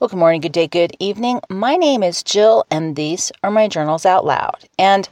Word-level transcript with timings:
Well, 0.00 0.06
good 0.06 0.20
morning, 0.20 0.42
good 0.42 0.52
day, 0.52 0.68
good 0.68 0.94
evening. 1.00 1.40
My 1.50 1.74
name 1.74 2.04
is 2.04 2.22
Jill, 2.22 2.64
and 2.70 2.94
these 2.94 3.32
are 3.42 3.50
my 3.50 3.66
journals 3.66 4.06
out 4.06 4.24
loud. 4.24 4.68
And 4.78 5.08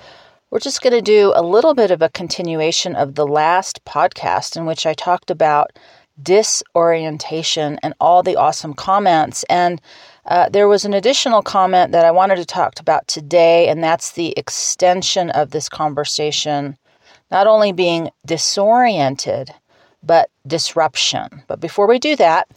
we're 0.48 0.60
just 0.60 0.80
going 0.80 0.92
to 0.92 1.02
do 1.02 1.32
a 1.34 1.42
little 1.42 1.74
bit 1.74 1.90
of 1.90 2.02
a 2.02 2.08
continuation 2.08 2.94
of 2.94 3.16
the 3.16 3.26
last 3.26 3.84
podcast 3.84 4.56
in 4.56 4.64
which 4.64 4.86
I 4.86 4.94
talked 4.94 5.28
about 5.28 5.76
disorientation 6.22 7.80
and 7.82 7.94
all 8.00 8.22
the 8.22 8.36
awesome 8.36 8.74
comments. 8.74 9.44
And 9.50 9.80
uh, 10.24 10.50
there 10.50 10.68
was 10.68 10.84
an 10.84 10.94
additional 10.94 11.42
comment 11.42 11.90
that 11.90 12.04
I 12.04 12.12
wanted 12.12 12.36
to 12.36 12.44
talk 12.44 12.78
about 12.78 13.08
today, 13.08 13.66
and 13.66 13.82
that's 13.82 14.12
the 14.12 14.34
extension 14.38 15.30
of 15.30 15.50
this 15.50 15.68
conversation, 15.68 16.78
not 17.32 17.48
only 17.48 17.72
being 17.72 18.12
disoriented, 18.24 19.50
but 20.00 20.30
disruption. 20.46 21.42
But 21.48 21.58
before 21.58 21.88
we 21.88 21.98
do 21.98 22.14
that, 22.14 22.48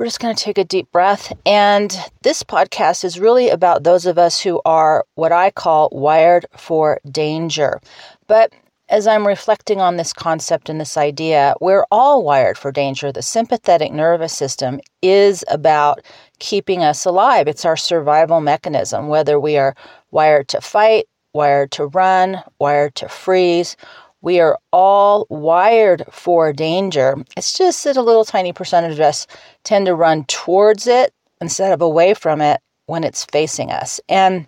we're 0.00 0.06
just 0.06 0.18
going 0.18 0.34
to 0.34 0.42
take 0.42 0.56
a 0.56 0.64
deep 0.64 0.90
breath. 0.90 1.30
And 1.44 1.94
this 2.22 2.42
podcast 2.42 3.04
is 3.04 3.20
really 3.20 3.50
about 3.50 3.84
those 3.84 4.06
of 4.06 4.16
us 4.16 4.40
who 4.40 4.62
are 4.64 5.04
what 5.14 5.30
I 5.30 5.50
call 5.50 5.90
wired 5.92 6.46
for 6.56 7.00
danger. 7.10 7.82
But 8.26 8.54
as 8.88 9.06
I'm 9.06 9.26
reflecting 9.26 9.78
on 9.78 9.98
this 9.98 10.14
concept 10.14 10.70
and 10.70 10.80
this 10.80 10.96
idea, 10.96 11.54
we're 11.60 11.84
all 11.90 12.24
wired 12.24 12.56
for 12.56 12.72
danger. 12.72 13.12
The 13.12 13.20
sympathetic 13.20 13.92
nervous 13.92 14.32
system 14.32 14.80
is 15.02 15.44
about 15.48 16.00
keeping 16.38 16.82
us 16.82 17.04
alive, 17.04 17.46
it's 17.46 17.66
our 17.66 17.76
survival 17.76 18.40
mechanism, 18.40 19.08
whether 19.08 19.38
we 19.38 19.58
are 19.58 19.74
wired 20.12 20.48
to 20.48 20.62
fight, 20.62 21.08
wired 21.34 21.72
to 21.72 21.88
run, 21.88 22.42
wired 22.58 22.94
to 22.94 23.08
freeze, 23.10 23.76
we 24.22 24.40
are 24.40 24.58
all 24.72 25.26
wired 25.30 26.04
for 26.10 26.52
danger. 26.52 27.16
It's 27.36 27.56
just 27.56 27.84
that 27.84 27.96
a 27.96 28.02
little 28.02 28.24
tiny 28.24 28.52
percentage 28.52 28.94
of 28.94 29.00
us 29.00 29.26
tend 29.64 29.86
to 29.86 29.94
run 29.94 30.24
towards 30.24 30.86
it 30.86 31.14
instead 31.40 31.72
of 31.72 31.80
away 31.80 32.14
from 32.14 32.40
it 32.40 32.60
when 32.86 33.04
it's 33.04 33.24
facing 33.26 33.70
us. 33.70 34.00
And 34.08 34.46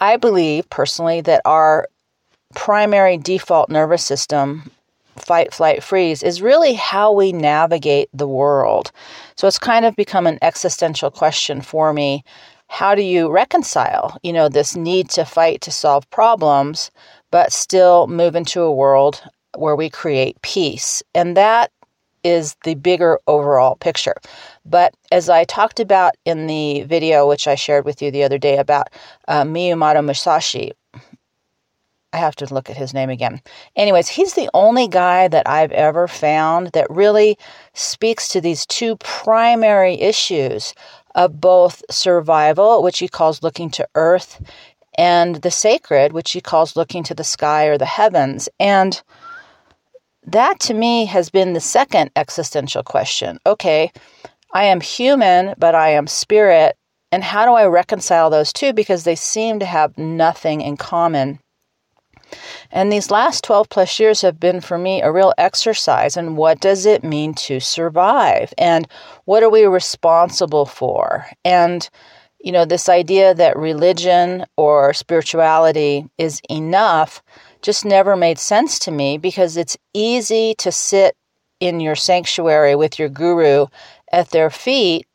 I 0.00 0.16
believe 0.16 0.68
personally 0.70 1.20
that 1.22 1.42
our 1.44 1.88
primary 2.54 3.16
default 3.18 3.68
nervous 3.68 4.04
system, 4.04 4.70
fight, 5.16 5.54
flight, 5.54 5.82
freeze, 5.82 6.22
is 6.22 6.42
really 6.42 6.74
how 6.74 7.12
we 7.12 7.32
navigate 7.32 8.08
the 8.12 8.28
world. 8.28 8.90
So 9.36 9.46
it's 9.46 9.58
kind 9.58 9.84
of 9.84 9.94
become 9.96 10.26
an 10.26 10.38
existential 10.42 11.10
question 11.10 11.60
for 11.60 11.92
me. 11.92 12.24
How 12.68 12.94
do 12.94 13.02
you 13.02 13.30
reconcile, 13.30 14.18
you 14.22 14.32
know, 14.32 14.48
this 14.48 14.74
need 14.74 15.08
to 15.10 15.24
fight 15.24 15.60
to 15.62 15.70
solve 15.70 16.08
problems 16.10 16.90
but 17.34 17.52
still 17.52 18.06
move 18.06 18.36
into 18.36 18.60
a 18.60 18.72
world 18.72 19.20
where 19.56 19.74
we 19.74 19.90
create 19.90 20.40
peace. 20.42 21.02
And 21.16 21.36
that 21.36 21.72
is 22.22 22.54
the 22.62 22.76
bigger 22.76 23.18
overall 23.26 23.74
picture. 23.74 24.14
But 24.64 24.94
as 25.10 25.28
I 25.28 25.42
talked 25.42 25.80
about 25.80 26.14
in 26.24 26.46
the 26.46 26.82
video, 26.82 27.26
which 27.26 27.48
I 27.48 27.56
shared 27.56 27.86
with 27.86 28.00
you 28.00 28.12
the 28.12 28.22
other 28.22 28.38
day 28.38 28.58
about 28.58 28.88
uh, 29.26 29.42
Miyamoto 29.42 30.04
Musashi, 30.04 30.74
I 32.12 32.18
have 32.18 32.36
to 32.36 32.54
look 32.54 32.70
at 32.70 32.76
his 32.76 32.94
name 32.94 33.10
again. 33.10 33.42
Anyways, 33.74 34.06
he's 34.06 34.34
the 34.34 34.48
only 34.54 34.86
guy 34.86 35.26
that 35.26 35.48
I've 35.48 35.72
ever 35.72 36.06
found 36.06 36.68
that 36.68 36.88
really 36.88 37.36
speaks 37.72 38.28
to 38.28 38.40
these 38.40 38.64
two 38.64 38.96
primary 38.98 39.94
issues 39.94 40.72
of 41.16 41.40
both 41.40 41.82
survival, 41.90 42.82
which 42.82 43.00
he 43.00 43.08
calls 43.08 43.42
looking 43.42 43.70
to 43.70 43.88
earth, 43.96 44.40
and 44.96 45.36
the 45.36 45.50
sacred, 45.50 46.12
which 46.12 46.32
he 46.32 46.40
calls 46.40 46.76
looking 46.76 47.02
to 47.04 47.14
the 47.14 47.24
sky 47.24 47.66
or 47.66 47.78
the 47.78 47.84
heavens. 47.84 48.48
And 48.58 49.02
that 50.26 50.60
to 50.60 50.74
me 50.74 51.06
has 51.06 51.30
been 51.30 51.52
the 51.52 51.60
second 51.60 52.10
existential 52.16 52.82
question. 52.82 53.38
Okay, 53.46 53.92
I 54.52 54.64
am 54.64 54.80
human, 54.80 55.54
but 55.58 55.74
I 55.74 55.90
am 55.90 56.06
spirit. 56.06 56.76
And 57.12 57.22
how 57.22 57.44
do 57.44 57.52
I 57.52 57.66
reconcile 57.66 58.30
those 58.30 58.52
two? 58.52 58.72
Because 58.72 59.04
they 59.04 59.14
seem 59.14 59.58
to 59.60 59.66
have 59.66 59.96
nothing 59.98 60.60
in 60.60 60.76
common. 60.76 61.38
And 62.70 62.92
these 62.92 63.10
last 63.10 63.44
12 63.44 63.68
plus 63.68 64.00
years 64.00 64.22
have 64.22 64.40
been 64.40 64.60
for 64.60 64.78
me 64.78 65.02
a 65.02 65.12
real 65.12 65.32
exercise 65.38 66.16
in 66.16 66.36
what 66.36 66.60
does 66.60 66.86
it 66.86 67.04
mean 67.04 67.34
to 67.34 67.60
survive 67.60 68.52
and 68.58 68.88
what 69.24 69.42
are 69.42 69.50
we 69.50 69.64
responsible 69.64 70.66
for? 70.66 71.26
And 71.44 71.88
you 72.44 72.52
know, 72.52 72.66
this 72.66 72.90
idea 72.90 73.34
that 73.34 73.56
religion 73.56 74.44
or 74.58 74.92
spirituality 74.92 76.06
is 76.18 76.42
enough 76.50 77.22
just 77.62 77.86
never 77.86 78.16
made 78.16 78.38
sense 78.38 78.78
to 78.80 78.90
me 78.90 79.16
because 79.16 79.56
it's 79.56 79.78
easy 79.94 80.54
to 80.58 80.70
sit 80.70 81.16
in 81.58 81.80
your 81.80 81.94
sanctuary 81.94 82.76
with 82.76 82.98
your 82.98 83.08
guru 83.08 83.64
at 84.12 84.28
their 84.28 84.50
feet 84.50 85.06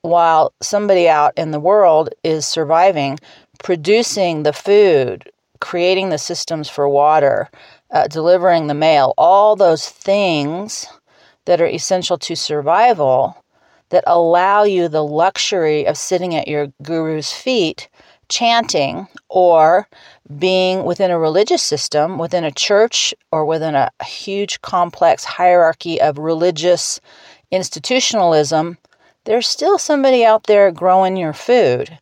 while 0.00 0.54
somebody 0.62 1.10
out 1.10 1.34
in 1.36 1.50
the 1.50 1.60
world 1.60 2.08
is 2.24 2.46
surviving, 2.46 3.18
producing 3.62 4.42
the 4.42 4.54
food, 4.54 5.30
creating 5.60 6.08
the 6.08 6.16
systems 6.16 6.70
for 6.70 6.88
water, 6.88 7.50
uh, 7.90 8.06
delivering 8.06 8.66
the 8.66 8.74
mail, 8.74 9.12
all 9.18 9.56
those 9.56 9.90
things 9.90 10.86
that 11.44 11.60
are 11.60 11.66
essential 11.66 12.16
to 12.16 12.34
survival 12.34 13.41
that 13.92 14.04
allow 14.06 14.64
you 14.64 14.88
the 14.88 15.04
luxury 15.04 15.86
of 15.86 15.96
sitting 15.96 16.34
at 16.34 16.48
your 16.48 16.72
guru's 16.82 17.30
feet 17.30 17.88
chanting 18.28 19.06
or 19.28 19.86
being 20.38 20.84
within 20.84 21.10
a 21.10 21.18
religious 21.18 21.62
system, 21.62 22.18
within 22.18 22.44
a 22.44 22.50
church, 22.50 23.14
or 23.30 23.44
within 23.44 23.74
a 23.74 23.90
huge 24.02 24.60
complex 24.62 25.22
hierarchy 25.22 26.00
of 26.00 26.16
religious 26.16 26.98
institutionalism, 27.50 28.78
there's 29.24 29.46
still 29.46 29.78
somebody 29.78 30.24
out 30.24 30.44
there 30.44 30.72
growing 30.72 31.16
your 31.18 31.34
food, 31.34 31.98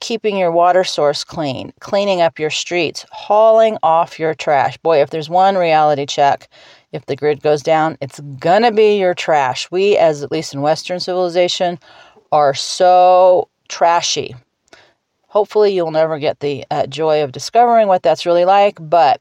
keeping 0.00 0.38
your 0.38 0.50
water 0.50 0.82
source 0.82 1.22
clean, 1.22 1.74
cleaning 1.80 2.22
up 2.22 2.38
your 2.38 2.50
streets, 2.50 3.04
hauling 3.12 3.76
off 3.82 4.18
your 4.18 4.34
trash. 4.34 4.78
Boy, 4.78 5.02
if 5.02 5.10
there's 5.10 5.28
one 5.28 5.56
reality 5.56 6.06
check, 6.06 6.48
if 6.94 7.06
the 7.06 7.16
grid 7.16 7.42
goes 7.42 7.62
down, 7.62 7.98
it's 8.00 8.20
gonna 8.38 8.72
be 8.72 8.98
your 8.98 9.14
trash. 9.14 9.70
We, 9.70 9.96
as 9.96 10.22
at 10.22 10.32
least 10.32 10.54
in 10.54 10.62
Western 10.62 11.00
civilization, 11.00 11.78
are 12.32 12.54
so 12.54 13.48
trashy. 13.68 14.34
Hopefully, 15.28 15.74
you'll 15.74 15.90
never 15.90 16.18
get 16.18 16.40
the 16.40 16.64
uh, 16.70 16.86
joy 16.86 17.22
of 17.22 17.32
discovering 17.32 17.88
what 17.88 18.02
that's 18.02 18.24
really 18.24 18.44
like, 18.44 18.78
but 18.80 19.20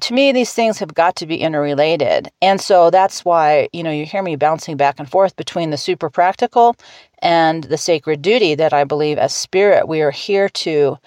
to 0.00 0.14
me, 0.14 0.32
these 0.32 0.52
things 0.52 0.78
have 0.78 0.94
got 0.94 1.14
to 1.16 1.26
be 1.26 1.36
interrelated. 1.36 2.30
And 2.40 2.60
so 2.60 2.90
that's 2.90 3.24
why, 3.24 3.68
you 3.72 3.82
know, 3.82 3.90
you 3.90 4.06
hear 4.06 4.22
me 4.22 4.36
bouncing 4.36 4.76
back 4.76 4.98
and 4.98 5.08
forth 5.08 5.36
between 5.36 5.70
the 5.70 5.76
super 5.76 6.08
practical 6.08 6.76
and 7.20 7.64
the 7.64 7.76
sacred 7.76 8.22
duty 8.22 8.54
that 8.54 8.72
I 8.72 8.84
believe 8.84 9.18
as 9.18 9.34
spirit 9.34 9.88
we 9.88 10.00
are 10.00 10.10
here 10.10 10.48
to 10.48 10.98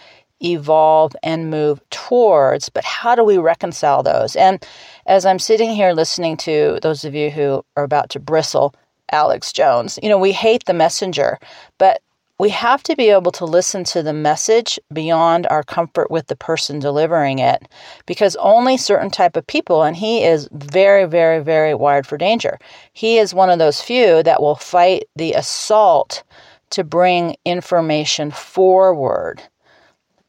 evolve 0.44 1.16
and 1.24 1.50
move 1.50 1.82
towards. 1.90 2.70
But 2.70 2.84
how 2.84 3.16
do 3.16 3.24
we 3.24 3.38
reconcile 3.38 4.03
those? 4.03 4.36
And 4.36 4.66
as 5.06 5.25
I'm 5.25 5.40
sitting 5.40 5.72
here 5.72 5.94
listening 5.94 6.38
to 6.38 6.80
those 6.81 7.03
of 7.03 7.14
you 7.16 7.30
who 7.30 7.66
are 7.75 7.84
about 7.84 8.09
to 8.12 8.19
bristle, 8.19 8.74
Alex 9.12 9.52
Jones, 9.52 10.00
you 10.02 10.09
know, 10.09 10.18
we 10.18 10.31
hate 10.31 10.66
the 10.66 10.74
messenger, 10.74 11.38
but 11.78 12.02
we 12.40 12.50
have 12.50 12.81
to 12.84 12.96
be 12.96 13.09
able 13.09 13.31
to 13.31 13.46
listen 13.46 13.84
to 13.86 14.02
the 14.02 14.14
message 14.14 14.80
beyond 14.91 15.46
our 15.47 15.64
comfort 15.64 16.09
with 16.09 16.28
the 16.28 16.36
person 16.36 16.80
delivering 16.80 17.40
it 17.40 17.68
because 18.06 18.36
only 18.38 18.75
certain 18.75 19.12
type 19.12 19.38
of 19.38 19.46
people 19.46 19.84
and 19.84 19.96
he 19.96 20.24
is 20.24 20.50
very 20.52 21.06
very 21.06 21.41
very 21.44 21.74
wired 21.75 22.08
for 22.08 22.18
danger. 22.18 22.58
He 22.91 23.18
is 23.18 23.34
one 23.34 23.50
of 23.50 23.59
those 23.59 23.81
few 23.81 24.24
that 24.24 24.41
will 24.41 24.56
fight 24.56 25.06
the 25.16 25.34
assault 25.34 26.24
to 26.72 26.84
bring 26.84 27.35
information 27.46 28.31
forward. 28.31 29.44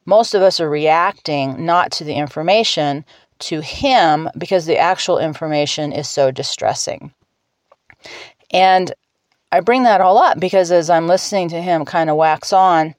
Most 0.06 0.34
of 0.34 0.42
us 0.42 0.60
are 0.60 0.68
reacting 0.68 1.64
not 1.64 1.90
to 1.92 2.04
the 2.04 2.14
information, 2.14 3.04
to 3.40 3.60
him 3.60 4.28
because 4.38 4.66
the 4.66 4.78
actual 4.78 5.18
information 5.18 5.92
is 5.92 6.08
so 6.08 6.30
distressing. 6.30 7.12
And 8.50 8.92
I 9.52 9.60
bring 9.60 9.84
that 9.84 10.00
all 10.00 10.18
up 10.18 10.40
because 10.40 10.70
as 10.70 10.90
I'm 10.90 11.06
listening 11.06 11.48
to 11.50 11.62
him 11.62 11.84
kind 11.84 12.10
of 12.10 12.16
wax 12.16 12.52
on, 12.52 12.94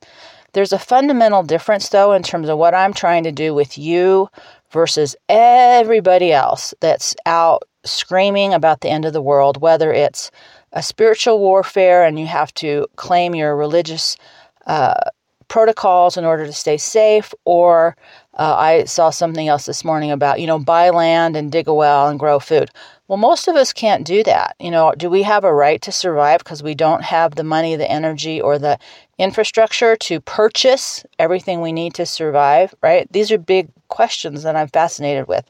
there's 0.53 0.73
a 0.73 0.79
fundamental 0.79 1.43
difference 1.43 1.89
though 1.89 2.13
in 2.13 2.23
terms 2.23 2.49
of 2.49 2.57
what 2.57 2.73
I'm 2.73 2.93
trying 2.93 3.23
to 3.23 3.31
do 3.31 3.53
with 3.53 3.77
you 3.77 4.29
versus 4.71 5.15
everybody 5.27 6.31
else 6.31 6.73
that's 6.79 7.15
out 7.25 7.63
screaming 7.83 8.53
about 8.53 8.81
the 8.81 8.89
end 8.89 9.05
of 9.05 9.13
the 9.13 9.21
world, 9.21 9.61
whether 9.61 9.91
it's 9.93 10.31
a 10.71 10.81
spiritual 10.81 11.39
warfare 11.39 12.03
and 12.03 12.19
you 12.19 12.25
have 12.25 12.53
to 12.55 12.87
claim 12.95 13.35
your 13.35 13.55
religious 13.55 14.17
uh, 14.65 15.09
protocols 15.47 16.17
in 16.17 16.25
order 16.25 16.45
to 16.45 16.53
stay 16.53 16.77
safe 16.77 17.33
or 17.45 17.95
uh, 18.37 18.55
i 18.57 18.83
saw 18.85 19.09
something 19.09 19.47
else 19.47 19.65
this 19.65 19.83
morning 19.85 20.11
about 20.11 20.39
you 20.39 20.47
know 20.47 20.59
buy 20.59 20.89
land 20.89 21.35
and 21.35 21.51
dig 21.51 21.67
a 21.67 21.73
well 21.73 22.07
and 22.07 22.19
grow 22.19 22.39
food. 22.39 22.69
Well 23.07 23.17
most 23.17 23.47
of 23.47 23.55
us 23.55 23.71
can't 23.73 24.05
do 24.05 24.23
that. 24.23 24.55
You 24.59 24.71
know 24.71 24.93
do 24.97 25.09
we 25.09 25.23
have 25.23 25.43
a 25.43 25.53
right 25.53 25.81
to 25.83 25.91
survive 25.91 26.39
because 26.39 26.63
we 26.63 26.75
don't 26.75 27.03
have 27.03 27.35
the 27.35 27.43
money 27.43 27.75
the 27.75 27.89
energy 27.89 28.41
or 28.41 28.57
the 28.59 28.77
infrastructure 29.17 29.95
to 29.95 30.19
purchase 30.21 31.05
everything 31.19 31.61
we 31.61 31.71
need 31.71 31.93
to 31.95 32.05
survive 32.05 32.73
right? 32.81 33.11
These 33.11 33.31
are 33.31 33.37
big 33.37 33.69
questions 33.87 34.43
that 34.43 34.55
i'm 34.55 34.67
fascinated 34.67 35.27
with. 35.27 35.49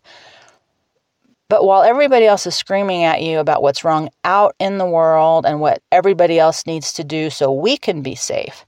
But 1.48 1.64
while 1.64 1.84
everybody 1.84 2.26
else 2.26 2.48
is 2.48 2.56
screaming 2.56 3.04
at 3.04 3.22
you 3.22 3.38
about 3.40 3.62
what's 3.62 3.84
wrong 3.84 4.10
out 4.24 4.56
in 4.60 4.80
the 4.80 4.86
world 4.86 5.46
and 5.46 5.62
what 5.62 5.82
everybody 5.92 6.40
else 6.40 6.66
needs 6.66 6.92
to 6.94 7.04
do 7.04 7.30
so 7.30 7.52
we 7.52 7.78
can 7.78 8.02
be 8.02 8.16
safe, 8.16 8.66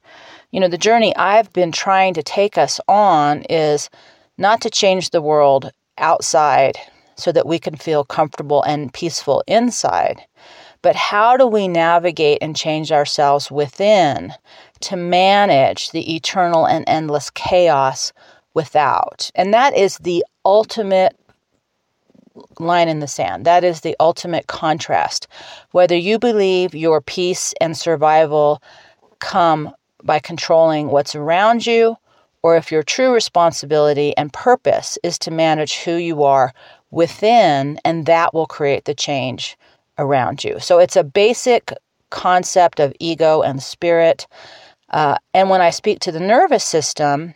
you 0.52 0.60
know, 0.60 0.68
the 0.68 0.78
journey 0.78 1.16
I've 1.16 1.52
been 1.54 1.72
trying 1.72 2.14
to 2.16 2.24
take 2.24 2.58
us 2.58 2.80
on 2.88 3.44
is 3.50 3.90
not 4.38 4.62
to 4.62 4.70
change 4.70 5.10
the 5.10 5.22
world 5.22 5.72
outside 5.98 6.78
so 7.16 7.32
that 7.32 7.48
we 7.48 7.60
can 7.60 7.76
feel 7.76 8.04
comfortable 8.04 8.62
and 8.64 8.94
peaceful 8.94 9.44
inside, 9.48 10.22
but 10.82 10.96
how 10.96 11.36
do 11.36 11.48
we 11.48 11.68
navigate 11.68 12.38
and 12.42 12.56
change 12.56 12.92
ourselves 12.92 13.52
within 13.52 14.34
to 14.82 14.96
manage 14.96 15.92
the 15.92 16.16
eternal 16.16 16.66
and 16.66 16.86
endless 16.88 17.30
chaos 17.32 18.14
without? 18.54 19.32
And 19.36 19.54
that 19.54 19.76
is 19.76 19.98
the 19.98 20.24
ultimate 20.46 21.18
line 22.60 22.88
in 22.88 23.00
the 23.00 23.08
sand. 23.08 23.46
That 23.46 23.64
is 23.64 23.82
the 23.82 23.96
ultimate 24.00 24.46
contrast. 24.46 25.28
Whether 25.72 25.96
you 25.96 26.20
believe 26.20 26.76
your 26.76 27.02
peace 27.02 27.54
and 27.60 27.76
survival 27.76 28.62
come 29.20 29.74
by 30.04 30.20
controlling 30.20 30.90
what's 30.90 31.16
around 31.16 31.66
you, 31.66 31.98
or 32.44 32.56
if 32.56 32.72
your 32.72 32.84
true 32.84 33.14
responsibility 33.14 34.16
and 34.18 34.32
purpose 34.32 34.98
is 35.04 35.18
to 35.20 35.32
manage 35.32 35.80
who 35.80 35.96
you 35.96 36.24
are 36.24 36.54
within, 36.92 37.80
and 37.84 38.06
that 38.06 38.34
will 38.34 38.46
create 38.46 38.86
the 38.86 38.94
change 38.96 39.58
around 39.98 40.44
you. 40.44 40.60
So 40.60 40.80
it's 40.80 40.96
a 40.96 41.04
basic 41.04 41.74
concept 42.10 42.80
of 42.80 42.94
ego 43.00 43.42
and 43.42 43.62
spirit. 43.62 44.28
Uh, 44.90 45.18
and 45.34 45.50
when 45.50 45.62
I 45.62 45.72
speak 45.72 46.00
to 46.02 46.12
the 46.12 46.20
nervous 46.20 46.64
system, 46.64 47.34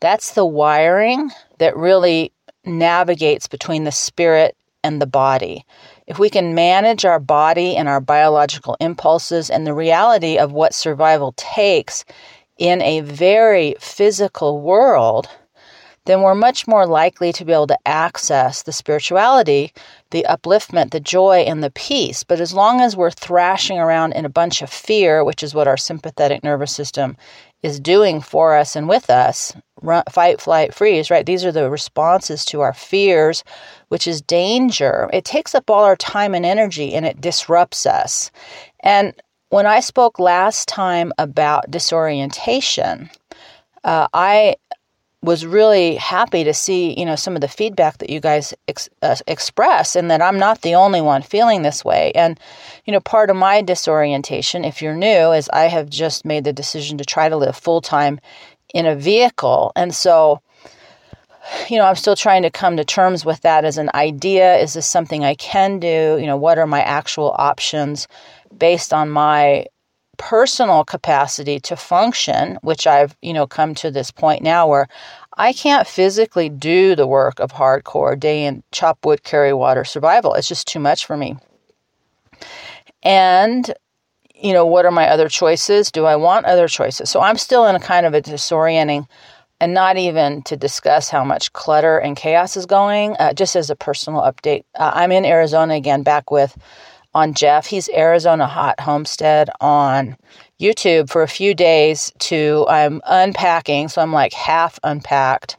that's 0.00 0.32
the 0.32 0.46
wiring 0.46 1.30
that 1.58 1.76
really 1.76 2.32
navigates 2.64 3.46
between 3.46 3.84
the 3.84 3.92
spirit 3.92 4.56
and 4.82 5.00
the 5.00 5.06
body. 5.06 5.64
If 6.10 6.18
we 6.18 6.28
can 6.28 6.56
manage 6.56 7.04
our 7.04 7.20
body 7.20 7.76
and 7.76 7.88
our 7.88 8.00
biological 8.00 8.76
impulses 8.80 9.48
and 9.48 9.64
the 9.64 9.72
reality 9.72 10.38
of 10.38 10.50
what 10.50 10.74
survival 10.74 11.34
takes 11.36 12.04
in 12.58 12.82
a 12.82 12.98
very 13.02 13.76
physical 13.78 14.60
world, 14.60 15.28
then 16.06 16.22
we're 16.22 16.34
much 16.34 16.66
more 16.66 16.84
likely 16.84 17.32
to 17.34 17.44
be 17.44 17.52
able 17.52 17.68
to 17.68 17.78
access 17.86 18.64
the 18.64 18.72
spirituality, 18.72 19.72
the 20.10 20.26
upliftment, 20.28 20.90
the 20.90 21.00
joy, 21.00 21.38
and 21.46 21.62
the 21.62 21.70
peace. 21.70 22.22
But 22.24 22.40
as 22.40 22.52
long 22.52 22.80
as 22.80 22.96
we're 22.96 23.10
thrashing 23.10 23.78
around 23.78 24.12
in 24.12 24.24
a 24.24 24.30
bunch 24.30 24.62
of 24.62 24.70
fear, 24.70 25.24
which 25.24 25.42
is 25.42 25.54
what 25.54 25.68
our 25.68 25.76
sympathetic 25.76 26.42
nervous 26.42 26.74
system 26.74 27.16
is 27.62 27.78
doing 27.78 28.20
for 28.20 28.56
us 28.56 28.74
and 28.74 28.88
with 28.88 29.10
us 29.10 29.52
run, 29.82 30.02
fight, 30.10 30.40
flight, 30.40 30.74
freeze, 30.74 31.10
right? 31.10 31.26
These 31.26 31.44
are 31.44 31.52
the 31.52 31.70
responses 31.70 32.44
to 32.46 32.60
our 32.60 32.72
fears, 32.72 33.44
which 33.88 34.06
is 34.06 34.22
danger. 34.22 35.08
It 35.12 35.24
takes 35.24 35.54
up 35.54 35.70
all 35.70 35.84
our 35.84 35.96
time 35.96 36.34
and 36.34 36.46
energy 36.46 36.94
and 36.94 37.04
it 37.04 37.20
disrupts 37.20 37.86
us. 37.86 38.30
And 38.80 39.14
when 39.50 39.66
I 39.66 39.80
spoke 39.80 40.18
last 40.18 40.68
time 40.68 41.12
about 41.18 41.70
disorientation, 41.70 43.10
uh, 43.84 44.08
I 44.12 44.56
was 45.22 45.44
really 45.44 45.96
happy 45.96 46.44
to 46.44 46.54
see, 46.54 46.98
you 46.98 47.04
know, 47.04 47.16
some 47.16 47.34
of 47.34 47.42
the 47.42 47.48
feedback 47.48 47.98
that 47.98 48.08
you 48.08 48.20
guys 48.20 48.54
ex- 48.68 48.88
uh, 49.02 49.16
express 49.26 49.94
and 49.94 50.10
that 50.10 50.22
I'm 50.22 50.38
not 50.38 50.62
the 50.62 50.74
only 50.74 51.02
one 51.02 51.20
feeling 51.20 51.60
this 51.60 51.84
way. 51.84 52.10
And, 52.14 52.40
you 52.86 52.92
know, 52.92 53.00
part 53.00 53.28
of 53.28 53.36
my 53.36 53.60
disorientation, 53.60 54.64
if 54.64 54.80
you're 54.80 54.96
new, 54.96 55.32
is 55.32 55.50
I 55.50 55.64
have 55.64 55.90
just 55.90 56.24
made 56.24 56.44
the 56.44 56.54
decision 56.54 56.96
to 56.98 57.04
try 57.04 57.28
to 57.28 57.36
live 57.36 57.54
full 57.54 57.82
time 57.82 58.18
in 58.72 58.86
a 58.86 58.96
vehicle. 58.96 59.72
And 59.76 59.94
so, 59.94 60.40
you 61.68 61.76
know, 61.76 61.84
I'm 61.84 61.96
still 61.96 62.16
trying 62.16 62.42
to 62.42 62.50
come 62.50 62.78
to 62.78 62.84
terms 62.84 63.24
with 63.24 63.42
that 63.42 63.66
as 63.66 63.76
an 63.76 63.90
idea. 63.94 64.56
Is 64.56 64.72
this 64.72 64.86
something 64.86 65.22
I 65.24 65.34
can 65.34 65.80
do? 65.80 66.16
You 66.18 66.26
know, 66.26 66.36
what 66.36 66.58
are 66.58 66.66
my 66.66 66.80
actual 66.82 67.34
options 67.38 68.08
based 68.56 68.94
on 68.94 69.10
my 69.10 69.66
personal 70.20 70.84
capacity 70.84 71.58
to 71.58 71.74
function, 71.74 72.58
which 72.60 72.86
I've, 72.86 73.16
you 73.22 73.32
know, 73.32 73.46
come 73.46 73.74
to 73.76 73.90
this 73.90 74.10
point 74.10 74.42
now 74.42 74.68
where 74.68 74.86
I 75.38 75.54
can't 75.54 75.86
physically 75.86 76.50
do 76.50 76.94
the 76.94 77.06
work 77.06 77.40
of 77.40 77.52
hardcore 77.52 78.20
day 78.20 78.44
in 78.44 78.62
chop 78.70 79.04
wood, 79.06 79.24
carry 79.24 79.54
water 79.54 79.82
survival. 79.82 80.34
It's 80.34 80.46
just 80.46 80.68
too 80.68 80.78
much 80.78 81.06
for 81.06 81.16
me. 81.16 81.36
And, 83.02 83.72
you 84.34 84.52
know, 84.52 84.66
what 84.66 84.84
are 84.84 84.90
my 84.90 85.08
other 85.08 85.30
choices? 85.30 85.90
Do 85.90 86.04
I 86.04 86.16
want 86.16 86.44
other 86.44 86.68
choices? 86.68 87.08
So 87.08 87.22
I'm 87.22 87.38
still 87.38 87.66
in 87.66 87.74
a 87.74 87.80
kind 87.80 88.04
of 88.04 88.12
a 88.12 88.20
disorienting 88.20 89.08
and 89.58 89.72
not 89.72 89.96
even 89.96 90.42
to 90.42 90.56
discuss 90.56 91.08
how 91.08 91.24
much 91.24 91.54
clutter 91.54 91.96
and 91.96 92.14
chaos 92.14 92.58
is 92.58 92.66
going, 92.66 93.16
uh, 93.18 93.32
just 93.32 93.56
as 93.56 93.70
a 93.70 93.76
personal 93.76 94.20
update. 94.20 94.64
Uh, 94.74 94.90
I'm 94.94 95.12
in 95.12 95.24
Arizona 95.24 95.74
again, 95.74 96.02
back 96.02 96.30
with 96.30 96.58
on 97.14 97.34
Jeff. 97.34 97.66
He's 97.66 97.88
Arizona 97.90 98.46
Hot 98.46 98.78
Homestead 98.80 99.50
on 99.60 100.16
YouTube 100.60 101.10
for 101.10 101.22
a 101.22 101.28
few 101.28 101.54
days 101.54 102.12
to 102.20 102.66
I'm 102.68 103.00
unpacking, 103.06 103.88
so 103.88 104.02
I'm 104.02 104.12
like 104.12 104.32
half 104.32 104.78
unpacked, 104.84 105.56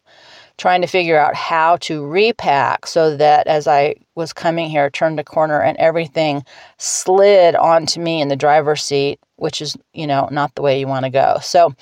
trying 0.58 0.82
to 0.82 0.88
figure 0.88 1.20
out 1.20 1.36
how 1.36 1.78
to 1.78 2.06
repack 2.06 2.86
so 2.86 3.18
that 3.18 3.48
as 3.48 3.68
I 3.68 3.96
was 4.16 4.32
coming 4.34 4.70
here, 4.70 4.90
turned 4.90 5.20
a 5.20 5.24
corner 5.24 5.62
and 5.62 5.78
everything 5.78 6.44
slid 6.78 7.56
onto 7.56 8.00
me 8.00 8.22
in 8.22 8.28
the 8.28 8.36
driver's 8.36 8.84
seat, 8.84 9.20
which 9.38 9.62
is, 9.62 9.76
you 9.94 10.08
know, 10.08 10.30
not 10.32 10.56
the 10.56 10.62
way 10.62 10.80
you 10.80 10.88
want 10.88 11.06
to 11.06 11.12
go. 11.12 11.38
So 11.42 11.74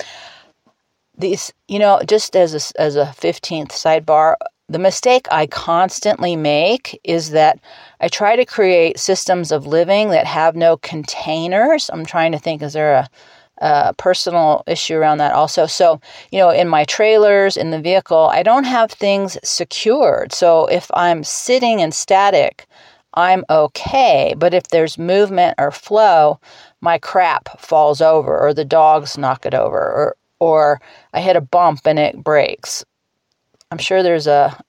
these, 1.18 1.54
you 1.68 1.78
know, 1.78 2.02
just 2.08 2.36
as 2.36 2.56
a, 2.56 2.82
as 2.82 2.96
a 2.96 3.06
15th 3.06 3.70
sidebar, 3.70 4.36
the 4.70 4.80
mistake 4.80 5.28
I 5.32 5.48
constantly 5.48 6.36
make 6.36 7.00
is 7.04 7.32
that 7.32 7.60
I 8.00 8.08
try 8.08 8.36
to 8.36 8.46
create 8.46 9.00
systems 9.00 9.52
of 9.52 9.66
living 9.66 10.10
that 10.10 10.28
have 10.28 10.56
no 10.56 10.78
containers. 10.78 11.90
I'm 11.92 12.06
trying 12.06 12.32
to 12.34 12.40
think, 12.40 12.62
is 12.62 12.74
there 12.74 12.94
a, 12.94 13.10
personal 13.98 14.64
issue 14.68 14.96
around 14.96 15.18
that 15.18 15.34
also? 15.34 15.66
So, 15.66 16.00
you 16.32 16.40
know, 16.40 16.50
in 16.50 16.70
my 16.70 16.86
trailers, 16.86 17.58
in 17.58 17.72
the 17.72 17.82
vehicle, 17.82 18.30
I 18.32 18.42
don't 18.42 18.64
have 18.64 18.90
things 18.90 19.38
secured. 19.44 20.32
So 20.32 20.68
if 20.68 20.90
I'm 20.94 21.26
sitting 21.26 21.82
in 21.82 21.92
static, 21.92 22.68
I'm 23.16 23.44
okay. 23.50 24.34
But 24.38 24.54
if 24.54 24.70
there's 24.70 24.98
movement 24.98 25.56
or 25.58 25.72
flow, 25.72 26.40
my 26.80 27.00
crap 27.00 27.60
falls 27.60 28.00
over, 28.02 28.40
or 28.40 28.54
the 28.54 28.64
dogs 28.64 29.18
knock 29.18 29.46
it 29.46 29.54
over, 29.54 29.78
or 29.78 30.16
or 30.40 30.80
I 31.14 31.20
hit 31.22 31.36
a 31.36 31.42
bump 31.42 31.82
and 31.86 32.00
it 32.00 32.24
breaks. 32.24 32.86
I'm 33.72 33.78
sure 33.78 34.02
there's 34.02 34.28
a 34.28 34.64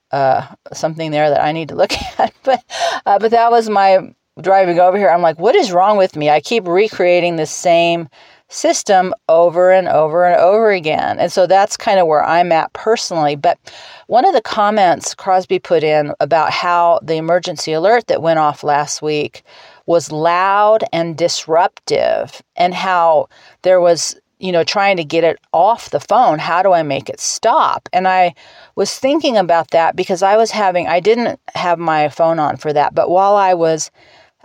something 0.73 1.11
there 1.11 1.29
that 1.29 1.43
I 1.43 1.51
need 1.51 1.69
to 1.69 1.75
look 1.75 1.93
at, 2.19 2.33
but 2.43 2.63
uh, 3.05 3.19
but 3.19 3.31
that 3.31 3.51
was 3.51 3.69
my 3.69 4.13
driving 4.41 4.79
over 4.79 4.97
here. 4.97 5.09
I'm 5.09 5.21
like, 5.21 5.39
what 5.39 5.55
is 5.55 5.71
wrong 5.71 5.97
with 5.97 6.15
me? 6.15 6.29
I 6.29 6.39
keep 6.39 6.67
recreating 6.67 7.35
the 7.35 7.45
same 7.45 8.07
system 8.49 9.13
over 9.29 9.71
and 9.71 9.87
over 9.87 10.25
and 10.25 10.39
over 10.39 10.69
again, 10.71 11.17
and 11.19 11.31
so 11.31 11.47
that's 11.47 11.77
kind 11.77 11.99
of 11.99 12.05
where 12.05 12.23
I'm 12.23 12.51
at 12.51 12.71
personally. 12.73 13.35
But 13.35 13.57
one 14.05 14.25
of 14.25 14.33
the 14.33 14.41
comments 14.41 15.15
Crosby 15.15 15.57
put 15.57 15.83
in 15.83 16.13
about 16.19 16.51
how 16.51 16.99
the 17.01 17.15
emergency 17.15 17.73
alert 17.73 18.05
that 18.07 18.21
went 18.21 18.39
off 18.39 18.63
last 18.63 19.01
week 19.01 19.41
was 19.87 20.11
loud 20.11 20.83
and 20.93 21.17
disruptive, 21.17 22.39
and 22.55 22.75
how 22.75 23.29
there 23.63 23.81
was 23.81 24.15
you 24.41 24.51
know, 24.51 24.63
trying 24.63 24.97
to 24.97 25.03
get 25.03 25.23
it 25.23 25.39
off 25.53 25.91
the 25.91 25.99
phone. 25.99 26.39
How 26.39 26.63
do 26.63 26.73
I 26.73 26.83
make 26.83 27.09
it 27.09 27.19
stop? 27.19 27.87
And 27.93 28.07
I 28.07 28.33
was 28.75 28.97
thinking 28.97 29.37
about 29.37 29.71
that 29.71 29.95
because 29.95 30.23
I 30.23 30.35
was 30.35 30.51
having, 30.51 30.87
I 30.87 30.99
didn't 30.99 31.39
have 31.53 31.77
my 31.77 32.09
phone 32.09 32.39
on 32.39 32.57
for 32.57 32.73
that, 32.73 32.95
but 32.95 33.09
while 33.09 33.35
I 33.35 33.53
was, 33.53 33.91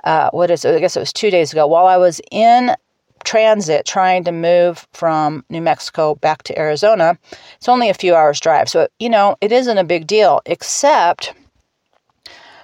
uh, 0.05 0.31
what 0.31 0.51
is 0.51 0.65
it? 0.65 0.75
I 0.75 0.79
guess 0.79 0.97
it 0.97 1.01
was 1.01 1.13
two 1.13 1.31
days 1.31 1.53
ago, 1.53 1.67
while 1.67 1.87
I 1.87 1.97
was 1.97 2.21
in 2.31 2.77
transit 3.25 3.87
trying 3.87 4.23
to 4.25 4.33
move 4.33 4.87
from 4.93 5.45
New 5.49 5.63
Mexico 5.63 6.15
back 6.17 6.43
to 6.45 6.59
Arizona, 6.59 7.19
it's 7.57 7.69
only 7.69 7.89
a 7.89 7.95
few 7.95 8.15
hours 8.15 8.39
drive. 8.39 8.69
So, 8.69 8.89
you 8.99 9.09
know, 9.09 9.37
it 9.41 9.51
isn't 9.51 9.79
a 9.79 9.85
big 9.85 10.07
deal, 10.07 10.43
except 10.47 11.33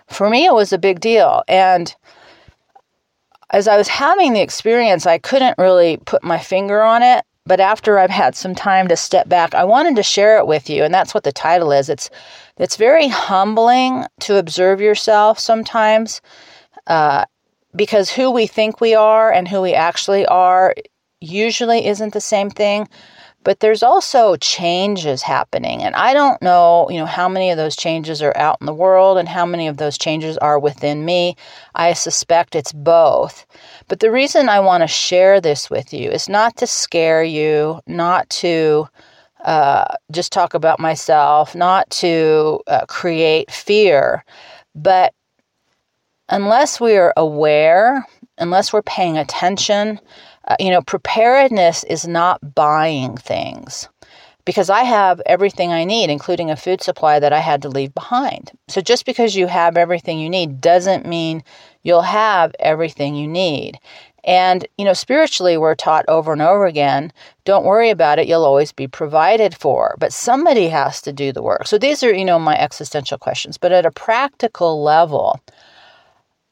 for 0.06 0.28
me, 0.28 0.44
it 0.44 0.54
was 0.54 0.72
a 0.72 0.78
big 0.78 1.00
deal. 1.00 1.42
And 1.48 1.94
as 3.52 3.68
I 3.68 3.76
was 3.76 3.88
having 3.88 4.32
the 4.32 4.40
experience, 4.40 5.06
I 5.06 5.18
couldn't 5.18 5.58
really 5.58 5.98
put 5.98 6.24
my 6.24 6.38
finger 6.38 6.82
on 6.82 7.02
it. 7.02 7.24
But 7.44 7.58
after 7.58 7.98
I've 7.98 8.10
had 8.10 8.36
some 8.36 8.54
time 8.54 8.86
to 8.86 8.96
step 8.96 9.28
back, 9.28 9.52
I 9.52 9.64
wanted 9.64 9.96
to 9.96 10.02
share 10.04 10.38
it 10.38 10.46
with 10.46 10.70
you, 10.70 10.84
and 10.84 10.94
that's 10.94 11.12
what 11.12 11.24
the 11.24 11.32
title 11.32 11.72
is. 11.72 11.88
It's 11.88 12.08
it's 12.56 12.76
very 12.76 13.08
humbling 13.08 14.06
to 14.20 14.36
observe 14.36 14.80
yourself 14.80 15.40
sometimes, 15.40 16.20
uh, 16.86 17.24
because 17.74 18.10
who 18.10 18.30
we 18.30 18.46
think 18.46 18.80
we 18.80 18.94
are 18.94 19.32
and 19.32 19.48
who 19.48 19.60
we 19.60 19.74
actually 19.74 20.24
are 20.26 20.74
usually 21.20 21.86
isn't 21.86 22.12
the 22.12 22.20
same 22.20 22.48
thing 22.48 22.88
but 23.44 23.60
there's 23.60 23.82
also 23.82 24.36
changes 24.36 25.22
happening 25.22 25.82
and 25.82 25.94
i 25.94 26.12
don't 26.14 26.40
know 26.42 26.88
you 26.90 26.98
know 26.98 27.06
how 27.06 27.28
many 27.28 27.50
of 27.50 27.56
those 27.56 27.76
changes 27.76 28.22
are 28.22 28.36
out 28.36 28.58
in 28.60 28.66
the 28.66 28.74
world 28.74 29.18
and 29.18 29.28
how 29.28 29.44
many 29.46 29.68
of 29.68 29.76
those 29.76 29.98
changes 29.98 30.36
are 30.38 30.58
within 30.58 31.04
me. 31.04 31.36
I 31.74 31.92
suspect 31.92 32.54
it's 32.54 32.72
both. 32.72 33.46
But 33.88 34.00
the 34.00 34.10
reason 34.10 34.48
i 34.48 34.60
want 34.60 34.82
to 34.82 34.86
share 34.88 35.40
this 35.40 35.70
with 35.70 35.92
you 35.92 36.10
is 36.10 36.28
not 36.28 36.56
to 36.58 36.66
scare 36.66 37.22
you 37.22 37.80
not 37.86 38.28
to 38.30 38.88
uh, 39.44 39.96
just 40.10 40.32
talk 40.32 40.54
about 40.54 40.78
myself 40.78 41.54
not 41.54 41.90
to 41.90 42.60
uh, 42.66 42.86
create 42.86 43.50
fear. 43.50 44.24
But 44.74 45.12
unless 46.28 46.80
we 46.80 46.96
are 46.96 47.12
aware, 47.16 48.06
unless 48.38 48.72
we're 48.72 48.82
paying 48.82 49.18
attention, 49.18 50.00
uh, 50.48 50.56
you 50.58 50.70
know, 50.70 50.82
preparedness 50.82 51.84
is 51.84 52.06
not 52.06 52.54
buying 52.54 53.16
things 53.16 53.88
because 54.44 54.70
I 54.70 54.82
have 54.82 55.22
everything 55.26 55.72
I 55.72 55.84
need, 55.84 56.10
including 56.10 56.50
a 56.50 56.56
food 56.56 56.82
supply 56.82 57.20
that 57.20 57.32
I 57.32 57.38
had 57.38 57.62
to 57.62 57.68
leave 57.68 57.94
behind. 57.94 58.50
So 58.68 58.80
just 58.80 59.06
because 59.06 59.36
you 59.36 59.46
have 59.46 59.76
everything 59.76 60.18
you 60.18 60.28
need 60.28 60.60
doesn't 60.60 61.06
mean 61.06 61.44
you'll 61.82 62.02
have 62.02 62.52
everything 62.58 63.14
you 63.14 63.28
need. 63.28 63.78
And, 64.24 64.66
you 64.78 64.84
know, 64.84 64.92
spiritually, 64.92 65.56
we're 65.56 65.74
taught 65.74 66.04
over 66.08 66.32
and 66.32 66.42
over 66.42 66.66
again 66.66 67.12
don't 67.44 67.64
worry 67.64 67.90
about 67.90 68.20
it, 68.20 68.28
you'll 68.28 68.44
always 68.44 68.70
be 68.70 68.86
provided 68.86 69.52
for. 69.56 69.96
But 69.98 70.12
somebody 70.12 70.68
has 70.68 71.02
to 71.02 71.12
do 71.12 71.32
the 71.32 71.42
work. 71.42 71.66
So 71.66 71.76
these 71.76 72.04
are, 72.04 72.14
you 72.14 72.24
know, 72.24 72.38
my 72.38 72.56
existential 72.56 73.18
questions. 73.18 73.58
But 73.58 73.72
at 73.72 73.86
a 73.86 73.90
practical 73.90 74.82
level, 74.82 75.40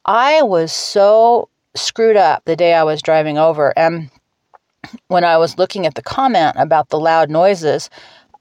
I 0.05 0.43
was 0.43 0.73
so 0.73 1.49
screwed 1.75 2.17
up 2.17 2.45
the 2.45 2.57
day 2.57 2.75
I 2.75 2.85
was 2.85 3.03
driving 3.03 3.39
over. 3.39 3.77
And 3.79 4.11
when 5.09 5.25
I 5.25 5.37
was 5.37 5.59
looking 5.59 5.87
at 5.87 5.95
the 5.95 6.03
comment 6.03 6.57
about 6.59 6.89
the 6.89 6.99
loud 6.99 7.31
noises, 7.31 7.91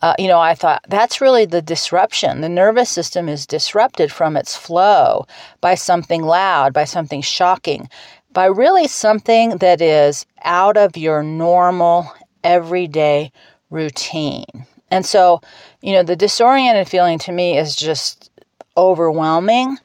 uh, 0.01 0.15
you 0.17 0.27
know, 0.27 0.39
I 0.39 0.55
thought 0.55 0.86
that's 0.88 1.19
really 1.19 1.45
the 1.45 1.62
disruption. 1.62 2.39
The 2.39 2.50
nervous 2.50 2.89
system 2.89 3.27
is 3.27 3.45
disrupted 3.45 4.12
from 4.12 4.38
its 4.38 4.55
flow 4.55 5.25
by 5.59 5.75
something 5.75 6.24
loud, 6.24 6.74
by 6.74 6.86
something 6.86 7.21
shocking 7.21 7.89
by 8.31 8.45
really 8.45 8.88
something 8.88 9.57
that 9.57 9.81
is 9.81 10.25
out 10.43 10.77
of 10.77 10.98
your 10.98 11.24
normal 11.24 12.12
everyday 12.43 13.31
routine. 13.69 14.45
And 14.91 15.05
so, 15.05 15.41
you 15.81 15.93
know, 15.93 16.03
the 16.03 16.15
disoriented 16.15 16.88
feeling 16.88 17.19
to 17.19 17.31
me 17.31 17.57
is 17.57 17.75
just 17.75 18.31
overwhelming. 18.77 19.77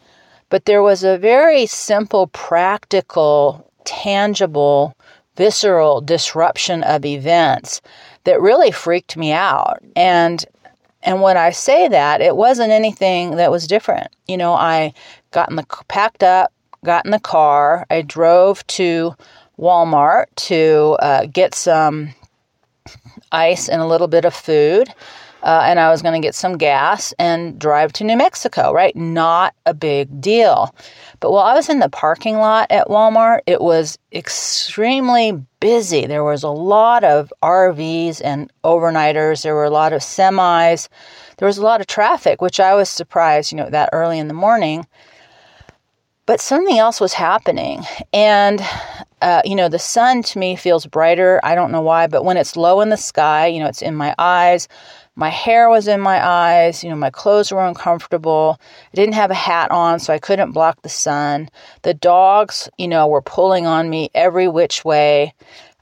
But 0.49 0.67
there 0.67 0.83
was 0.83 1.03
a 1.03 1.19
very 1.19 1.67
simple, 1.67 2.29
practical, 2.29 3.71
tangible, 3.85 4.95
visceral 5.37 6.01
disruption 6.01 6.83
of 6.85 7.05
events 7.05 7.81
that 8.25 8.41
really 8.41 8.71
freaked 8.71 9.17
me 9.17 9.33
out. 9.33 9.81
And 9.97 10.45
and 11.03 11.21
when 11.21 11.37
I 11.37 11.51
say 11.51 11.87
that, 11.89 12.23
it 12.23 12.35
wasn't 12.35 12.71
anything 12.71 13.37
that 13.37 13.51
was 13.51 13.67
different. 13.67 14.09
You 14.27 14.39
know, 14.39 14.55
I 14.55 14.95
got 15.33 15.51
in 15.51 15.57
the 15.57 15.67
packed 15.87 16.23
up, 16.23 16.51
got 16.83 17.05
in 17.05 17.11
the 17.11 17.21
car. 17.21 17.85
I 17.91 18.01
drove 18.01 18.67
to 18.69 19.15
Walmart 19.59 20.27
to 20.37 20.97
uh, 21.01 21.27
get 21.27 21.55
some 21.55 22.15
ice 23.33 23.69
and 23.69 23.83
a 23.83 23.87
little 23.87 24.09
bit 24.09 24.25
of 24.25 24.35
food. 24.35 24.89
Uh, 25.45 25.63
and 25.67 25.79
I 25.79 25.91
was 25.91 26.01
going 26.01 26.21
to 26.21 26.27
get 26.27 26.35
some 26.35 26.57
gas 26.57 27.13
and 27.19 27.59
drive 27.59 27.93
to 27.95 28.05
New 28.05 28.17
Mexico, 28.17 28.73
right? 28.73 28.97
Not 28.97 29.55
a 29.67 29.75
big 29.75 30.21
deal. 30.21 30.75
But 31.21 31.33
while 31.33 31.45
I 31.45 31.55
was 31.55 31.69
in 31.69 31.81
the 31.81 31.91
parking 31.91 32.39
lot 32.39 32.73
at 32.73 32.89
Walmart, 32.89 33.41
it 33.47 33.61
was 33.61 33.99
extremely 34.11 35.39
busy. 35.61 36.07
There 36.07 36.25
was 36.25 36.45
a 36.45 36.49
lot 36.49 37.05
of 37.05 37.31
RVs 37.43 38.23
and 38.25 38.51
overnighters, 38.65 39.43
there 39.43 39.55
were 39.55 39.65
a 39.65 39.71
lot 39.71 39.93
of 39.93 40.01
semis, 40.01 40.89
there 41.37 41.47
was 41.47 41.59
a 41.59 41.63
lot 41.63 41.83
of 41.83 41.87
traffic, 41.87 42.41
which 42.41 42.59
I 42.59 42.75
was 42.75 42.89
surprised, 42.89 43.53
you 43.53 43.59
know, 43.59 43.69
that 43.69 43.91
early 43.93 44.19
in 44.19 44.29
the 44.29 44.35
morning. 44.35 44.87
But 46.26 46.40
something 46.40 46.78
else 46.78 47.00
was 47.00 47.12
happening. 47.12 47.85
And, 48.12 48.62
uh, 49.21 49.43
you 49.45 49.54
know, 49.54 49.69
the 49.69 49.78
sun 49.78 50.23
to 50.23 50.38
me 50.38 50.57
feels 50.57 50.87
brighter. 50.87 51.38
I 51.43 51.54
don't 51.54 51.71
know 51.71 51.83
why, 51.83 52.07
but 52.07 52.25
when 52.25 52.38
it's 52.38 52.57
low 52.57 52.81
in 52.81 52.88
the 52.88 52.97
sky, 52.97 53.47
you 53.49 53.61
know, 53.61 53.66
it's 53.66 53.83
in 53.83 53.95
my 53.95 54.14
eyes. 54.19 54.66
My 55.16 55.28
hair 55.28 55.69
was 55.69 55.87
in 55.87 56.00
my 56.00 56.26
eyes. 56.26 56.83
You 56.83 56.90
know, 56.90 56.97
my 56.97 57.11
clothes 57.11 57.52
were 57.52 57.64
uncomfortable. 57.64 58.59
I 58.61 58.97
didn't 58.97 59.14
have 59.14 59.31
a 59.31 59.35
hat 59.35 59.71
on, 59.71 60.00
so 60.00 60.14
I 60.14 60.19
couldn't 60.19 60.52
block 60.52 60.81
the 60.81 60.88
sun. 60.88 61.50
The 61.83 61.95
dogs, 61.95 62.71
you 62.78 62.88
know, 62.88 63.07
were 63.07 63.23
pulling 63.23 63.66
on 63.66 63.90
me 63.90 64.11
every 64.14 64.49
which 64.49 64.85
way. 64.85 65.35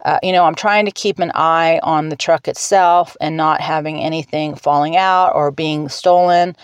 Uh, 0.05 0.19
you 0.25 0.33
know, 0.33 0.45
I'm 0.45 0.57
trying 0.57 0.87
to 0.87 0.91
keep 0.91 1.21
an 1.21 1.31
eye 1.35 1.79
on 1.85 2.09
the 2.09 2.17
truck 2.17 2.49
itself 2.49 3.17
and 3.21 3.37
not 3.37 3.61
having 3.61 4.01
anything 4.01 4.57
falling 4.57 4.97
out 4.97 5.33
or 5.37 5.53
being 5.53 5.89
stolen. 5.89 6.57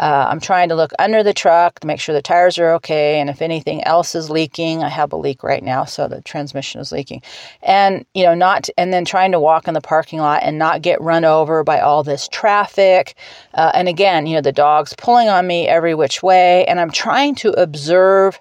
Uh, 0.00 0.26
I'm 0.28 0.40
trying 0.40 0.68
to 0.70 0.74
look 0.74 0.92
under 0.98 1.22
the 1.22 1.34
truck 1.34 1.80
to 1.80 1.86
make 1.86 2.00
sure 2.00 2.14
the 2.14 2.22
tires 2.22 2.58
are 2.58 2.72
okay. 2.74 3.20
And 3.20 3.28
if 3.28 3.42
anything 3.42 3.84
else 3.84 4.14
is 4.14 4.30
leaking, 4.30 4.82
I 4.82 4.88
have 4.88 5.12
a 5.12 5.16
leak 5.16 5.42
right 5.42 5.62
now, 5.62 5.84
so 5.84 6.08
the 6.08 6.22
transmission 6.22 6.80
is 6.80 6.92
leaking. 6.92 7.22
And, 7.62 8.06
you 8.14 8.24
know, 8.24 8.34
not, 8.34 8.68
and 8.78 8.92
then 8.92 9.04
trying 9.04 9.32
to 9.32 9.40
walk 9.40 9.68
in 9.68 9.74
the 9.74 9.80
parking 9.80 10.18
lot 10.18 10.42
and 10.42 10.58
not 10.58 10.82
get 10.82 11.00
run 11.00 11.24
over 11.24 11.62
by 11.62 11.80
all 11.80 12.02
this 12.02 12.26
traffic. 12.28 13.14
Uh, 13.54 13.70
and 13.74 13.88
again, 13.88 14.26
you 14.26 14.34
know, 14.34 14.40
the 14.40 14.52
dog's 14.52 14.94
pulling 14.96 15.28
on 15.28 15.46
me 15.46 15.68
every 15.68 15.94
which 15.94 16.22
way. 16.22 16.64
And 16.66 16.80
I'm 16.80 16.90
trying 16.90 17.34
to 17.36 17.50
observe 17.60 18.40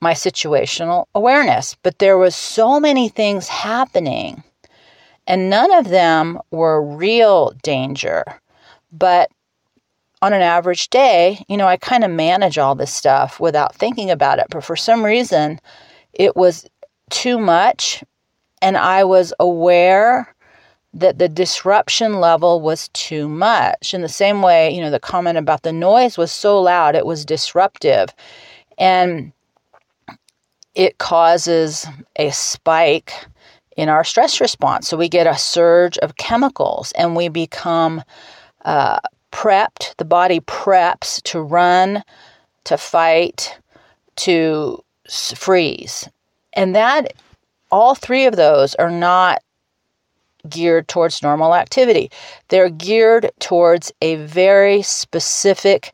my 0.00 0.12
situational 0.12 1.06
awareness. 1.14 1.76
But 1.82 1.98
there 1.98 2.18
was 2.18 2.36
so 2.36 2.78
many 2.78 3.08
things 3.08 3.48
happening, 3.48 4.42
and 5.26 5.50
none 5.50 5.72
of 5.74 5.88
them 5.88 6.38
were 6.50 6.82
real 6.82 7.52
danger. 7.62 8.24
But 8.92 9.30
on 10.20 10.32
an 10.32 10.42
average 10.42 10.90
day, 10.90 11.44
you 11.48 11.56
know, 11.56 11.66
I 11.66 11.76
kind 11.76 12.04
of 12.04 12.10
manage 12.10 12.58
all 12.58 12.74
this 12.74 12.92
stuff 12.92 13.38
without 13.38 13.74
thinking 13.74 14.10
about 14.10 14.38
it. 14.38 14.46
But 14.50 14.64
for 14.64 14.76
some 14.76 15.04
reason, 15.04 15.60
it 16.12 16.36
was 16.36 16.66
too 17.10 17.38
much. 17.38 18.02
And 18.60 18.76
I 18.76 19.04
was 19.04 19.32
aware 19.38 20.34
that 20.94 21.18
the 21.18 21.28
disruption 21.28 22.14
level 22.20 22.60
was 22.60 22.88
too 22.88 23.28
much. 23.28 23.94
In 23.94 24.02
the 24.02 24.08
same 24.08 24.42
way, 24.42 24.70
you 24.70 24.80
know, 24.80 24.90
the 24.90 24.98
comment 24.98 25.38
about 25.38 25.62
the 25.62 25.72
noise 25.72 26.18
was 26.18 26.32
so 26.32 26.60
loud, 26.60 26.96
it 26.96 27.06
was 27.06 27.24
disruptive. 27.24 28.08
And 28.78 29.32
it 30.74 30.98
causes 30.98 31.86
a 32.16 32.30
spike 32.30 33.12
in 33.76 33.88
our 33.88 34.02
stress 34.02 34.40
response. 34.40 34.88
So 34.88 34.96
we 34.96 35.08
get 35.08 35.26
a 35.26 35.38
surge 35.38 35.98
of 35.98 36.16
chemicals 36.16 36.92
and 36.92 37.14
we 37.14 37.28
become 37.28 38.02
uh, 38.64 38.98
prepped, 39.32 39.94
the 39.96 40.04
body 40.04 40.40
preps 40.40 41.22
to 41.22 41.40
run, 41.40 42.02
to 42.64 42.76
fight, 42.76 43.58
to 44.16 44.82
freeze. 45.08 46.08
And 46.52 46.74
that, 46.74 47.12
all 47.70 47.94
three 47.94 48.26
of 48.26 48.36
those 48.36 48.74
are 48.76 48.90
not 48.90 49.42
geared 50.48 50.88
towards 50.88 51.22
normal 51.22 51.54
activity. 51.54 52.10
They're 52.48 52.70
geared 52.70 53.30
towards 53.40 53.92
a 54.00 54.16
very 54.16 54.82
specific 54.82 55.92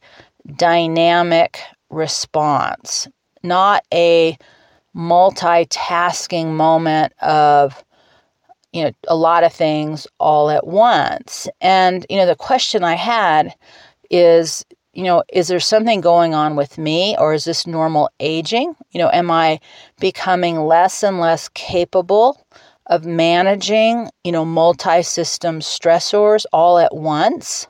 dynamic 0.57 1.61
response, 1.91 3.09
not 3.43 3.85
a 3.93 4.37
multitasking 4.95 6.53
moment 6.53 7.13
of 7.21 7.85
you 8.75 8.83
know, 8.83 8.91
a 9.07 9.15
lot 9.15 9.45
of 9.45 9.53
things 9.53 10.05
all 10.19 10.51
at 10.51 10.67
once. 10.67 11.49
And, 11.61 12.05
you 12.11 12.17
know, 12.17 12.27
the 12.27 12.35
question 12.35 12.83
I 12.83 12.95
had 12.95 13.55
is, 14.11 14.65
you 14.93 15.05
know, 15.05 15.23
is 15.33 15.47
there 15.47 15.61
something 15.61 16.01
going 16.01 16.35
on 16.35 16.57
with 16.57 16.77
me 16.77 17.17
or 17.17 17.35
is 17.35 17.45
this 17.45 17.69
normal 17.69 18.11
aging? 18.19 18.75
You 18.91 18.99
know, 18.99 19.11
am 19.13 19.31
I 19.31 19.61
becoming 20.01 20.61
less 20.63 21.05
and 21.05 21.21
less 21.21 21.49
capable 21.51 22.45
of 22.87 23.05
managing, 23.05 24.11
you 24.25 24.33
know, 24.33 24.45
multi 24.45 25.03
system 25.03 25.61
stressors 25.61 26.45
all 26.53 26.79
at 26.79 26.97
once? 26.97 27.69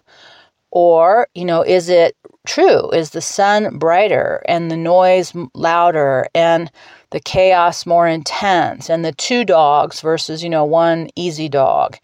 Or, 0.71 1.29
you 1.35 1.45
know, 1.45 1.61
is 1.61 1.91
it 1.91 2.17
true? 2.47 2.91
Is 2.93 3.11
the 3.11 3.21
sun 3.21 3.77
brighter 3.77 4.43
and 4.49 4.71
the 4.71 4.77
noise 4.77 5.35
louder 5.55 6.27
and 6.35 6.71
the 7.11 7.21
chaos 7.21 7.87
more 7.87 8.07
intense 8.07 8.91
and 8.91 9.05
the 9.05 9.13
two 9.13 9.45
dogs 9.45 10.01
versus, 10.01 10.43
you 10.43 10.51
know, 10.51 10.65
one 10.65 11.09
easy 11.17 11.49
dog? 11.49 11.97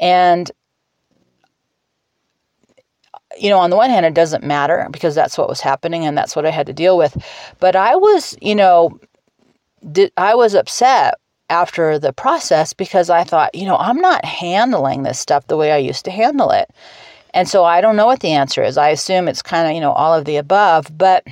And 0.00 0.50
you 3.38 3.50
know, 3.50 3.58
on 3.58 3.70
the 3.70 3.76
one 3.76 3.90
hand, 3.90 4.06
it 4.06 4.14
doesn't 4.14 4.42
matter 4.42 4.88
because 4.90 5.14
that's 5.14 5.38
what 5.38 5.48
was 5.48 5.60
happening 5.60 6.04
and 6.04 6.16
that's 6.16 6.34
what 6.34 6.46
I 6.46 6.50
had 6.50 6.66
to 6.66 6.72
deal 6.72 6.96
with. 6.96 7.16
But 7.60 7.76
I 7.76 7.94
was, 7.94 8.36
you 8.40 8.54
know, 8.54 8.98
did, 9.92 10.12
I 10.16 10.34
was 10.34 10.54
upset 10.54 11.14
after 11.50 11.98
the 11.98 12.12
process 12.12 12.72
because 12.72 13.10
I 13.10 13.24
thought, 13.24 13.54
you 13.54 13.64
know, 13.64 13.76
I'm 13.76 14.00
not 14.00 14.24
handling 14.24 15.02
this 15.02 15.18
stuff 15.18 15.46
the 15.46 15.56
way 15.56 15.72
I 15.72 15.78
used 15.78 16.04
to 16.06 16.10
handle 16.10 16.50
it. 16.50 16.70
And 17.34 17.48
so 17.48 17.64
I 17.64 17.80
don't 17.80 17.96
know 17.96 18.06
what 18.06 18.20
the 18.20 18.32
answer 18.32 18.62
is. 18.62 18.76
I 18.76 18.88
assume 18.88 19.28
it's 19.28 19.42
kind 19.42 19.68
of, 19.68 19.74
you 19.74 19.80
know, 19.80 19.92
all 19.92 20.14
of 20.14 20.24
the 20.24 20.36
above, 20.36 20.96
but 20.96 21.26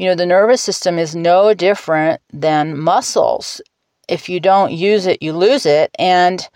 you 0.00 0.06
know, 0.06 0.14
the 0.14 0.24
nervous 0.24 0.62
system 0.62 0.98
is 0.98 1.14
no 1.14 1.52
different 1.52 2.22
than 2.32 2.78
muscles. 2.78 3.60
If 4.08 4.30
you 4.30 4.40
don't 4.40 4.72
use 4.72 5.04
it, 5.04 5.22
you 5.22 5.34
lose 5.34 5.66
it. 5.66 5.94
And 5.98 6.48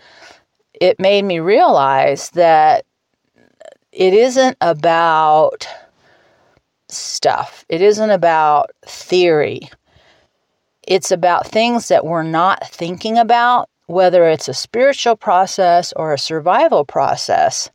it 0.73 0.99
made 0.99 1.25
me 1.25 1.39
realize 1.39 2.31
that 2.31 2.85
it 3.91 4.15
isn't 4.15 4.57
about 4.61 5.67
stuff, 6.89 7.65
it 7.69 7.83
isn't 7.83 8.09
about 8.09 8.71
theory. 8.87 9.69
It's 10.87 11.11
about 11.11 11.45
things 11.45 11.87
that 11.89 12.03
we're 12.03 12.23
not 12.23 12.67
thinking 12.67 13.19
about, 13.19 13.69
whether 13.85 14.27
it's 14.27 14.47
a 14.47 14.55
spiritual 14.55 15.17
process 15.17 15.93
or 15.95 16.13
a 16.13 16.17
survival 16.17 16.83
process 16.83 17.69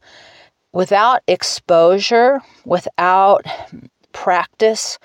without 0.72 1.22
exposure, 1.28 2.40
without 2.64 3.46
practice, 4.12 4.98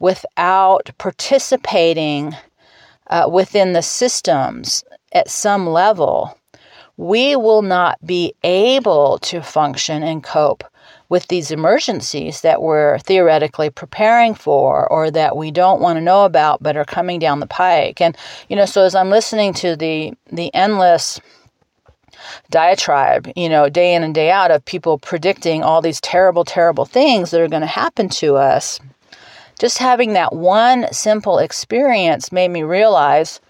without 0.00 0.90
participating 0.98 2.34
uh, 3.08 3.28
within 3.30 3.72
the 3.72 3.82
systems 3.82 4.82
at 5.12 5.30
some 5.30 5.68
level, 5.68 6.36
we 6.96 7.36
will 7.36 7.62
not 7.62 8.04
be 8.04 8.34
able 8.42 9.18
to 9.18 9.40
function 9.40 10.02
and 10.02 10.24
cope 10.24 10.64
with 11.08 11.26
these 11.28 11.50
emergencies 11.50 12.40
that 12.42 12.62
we're 12.62 12.98
theoretically 13.00 13.68
preparing 13.68 14.34
for 14.34 14.86
or 14.92 15.10
that 15.10 15.36
we 15.36 15.50
don't 15.50 15.80
want 15.80 15.96
to 15.96 16.00
know 16.00 16.24
about 16.24 16.62
but 16.62 16.76
are 16.76 16.84
coming 16.84 17.18
down 17.18 17.40
the 17.40 17.46
pike. 17.46 18.00
And 18.00 18.16
you 18.48 18.56
know, 18.56 18.64
so 18.64 18.84
as 18.84 18.94
I'm 18.94 19.10
listening 19.10 19.52
to 19.54 19.76
the 19.76 20.12
the 20.30 20.54
endless 20.54 21.20
diatribe, 22.50 23.30
you 23.34 23.48
know, 23.48 23.68
day 23.68 23.94
in 23.94 24.02
and 24.02 24.14
day 24.14 24.30
out 24.30 24.50
of 24.50 24.64
people 24.64 24.98
predicting 24.98 25.62
all 25.62 25.80
these 25.82 26.00
terrible, 26.00 26.44
terrible 26.44 26.84
things 26.84 27.30
that 27.30 27.40
are 27.40 27.48
going 27.48 27.62
to 27.62 27.66
happen 27.66 28.08
to 28.08 28.36
us. 28.36 28.78
Just 29.60 29.76
having 29.76 30.14
that 30.14 30.32
one 30.32 30.90
simple 30.90 31.38
experience 31.38 32.32
made 32.32 32.50
me 32.50 32.62
realize 32.62 33.42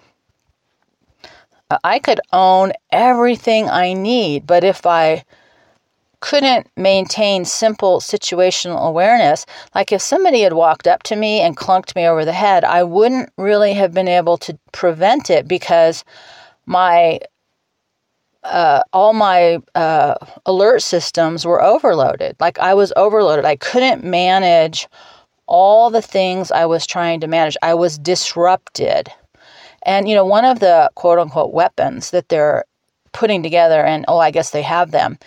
I 1.85 2.01
could 2.01 2.21
own 2.33 2.73
everything 2.91 3.71
I 3.71 3.93
need, 3.93 4.45
but 4.45 4.65
if 4.65 4.85
I 4.87 5.25
couldn't 6.19 6.67
maintain 6.77 7.45
simple 7.45 8.01
situational 8.01 8.89
awareness. 8.89 9.47
Like 9.73 9.93
if 9.93 10.03
somebody 10.03 10.41
had 10.41 10.53
walked 10.53 10.89
up 10.89 11.05
to 11.05 11.17
me 11.17 11.41
and 11.43 11.57
clunked 11.57 11.95
me 11.95 12.09
over 12.09 12.25
the 12.25 12.33
head, 12.33 12.65
I 12.65 12.83
wouldn't 12.83 13.31
really 13.37 13.73
have 13.75 13.95
been 13.95 14.09
able 14.09 14.37
to 14.39 14.59
prevent 14.73 15.31
it 15.31 15.47
because 15.47 16.05
my 16.67 17.21
uh, 18.43 18.83
all 18.93 19.13
my 19.13 19.61
uh, 19.77 20.17
alert 20.45 20.83
systems 20.83 21.47
were 21.47 21.63
overloaded. 21.63 22.35
Like 22.41 22.59
I 22.59 22.75
was 22.75 22.93
overloaded. 22.97 23.45
I 23.45 23.55
couldn't 23.55 24.03
manage 24.03 24.89
all 25.51 25.91
the 25.91 26.01
things 26.01 26.51
I 26.51 26.65
was 26.65 26.87
trying 26.87 27.21
to 27.21 27.27
manage. 27.27 27.57
I 27.61 27.75
was 27.75 27.99
disrupted. 27.99 29.13
And, 29.83 30.09
you 30.09 30.15
know, 30.15 30.25
one 30.25 30.45
of 30.45 30.61
the 30.61 30.91
quote 30.95 31.19
unquote 31.19 31.53
weapons 31.53 32.11
that 32.11 32.29
they're 32.29 32.65
putting 33.13 33.43
together, 33.43 33.85
and 33.85 34.05
oh, 34.09 34.19
I 34.19 34.31
guess 34.31 34.51
they 34.51 34.63
have 34.63 34.93
them, 34.93 35.19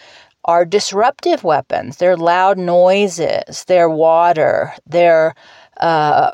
are 0.45 0.65
disruptive 0.65 1.43
weapons. 1.43 1.97
They're 1.97 2.17
loud 2.17 2.57
noises, 2.57 3.65
they're 3.65 3.89
water, 3.89 4.73
they're 4.87 5.35
uh, 5.77 6.31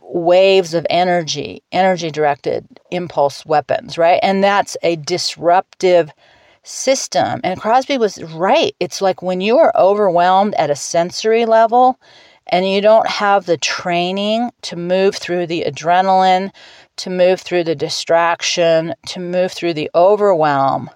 waves 0.00 0.74
of 0.74 0.86
energy, 0.90 1.62
energy 1.70 2.10
directed 2.10 2.66
impulse 2.90 3.46
weapons, 3.46 3.96
right? 3.96 4.20
And 4.22 4.42
that's 4.42 4.76
a 4.82 4.96
disruptive 4.96 6.10
system. 6.62 7.40
And 7.44 7.60
Crosby 7.60 7.98
was 7.98 8.22
right. 8.34 8.74
It's 8.80 9.00
like 9.00 9.22
when 9.22 9.40
you 9.40 9.58
are 9.58 9.72
overwhelmed 9.76 10.54
at 10.54 10.70
a 10.70 10.76
sensory 10.76 11.46
level 11.46 11.98
and 12.50 12.68
you 12.68 12.80
don't 12.80 13.08
have 13.08 13.46
the 13.46 13.56
training 13.56 14.50
to 14.62 14.76
move 14.76 15.16
through 15.16 15.46
the 15.46 15.64
adrenaline, 15.66 16.50
to 16.96 17.10
move 17.10 17.40
through 17.40 17.64
the 17.64 17.74
distraction, 17.74 18.94
to 19.06 19.20
move 19.20 19.52
through 19.52 19.74
the 19.74 19.90
overwhelm 19.94 20.90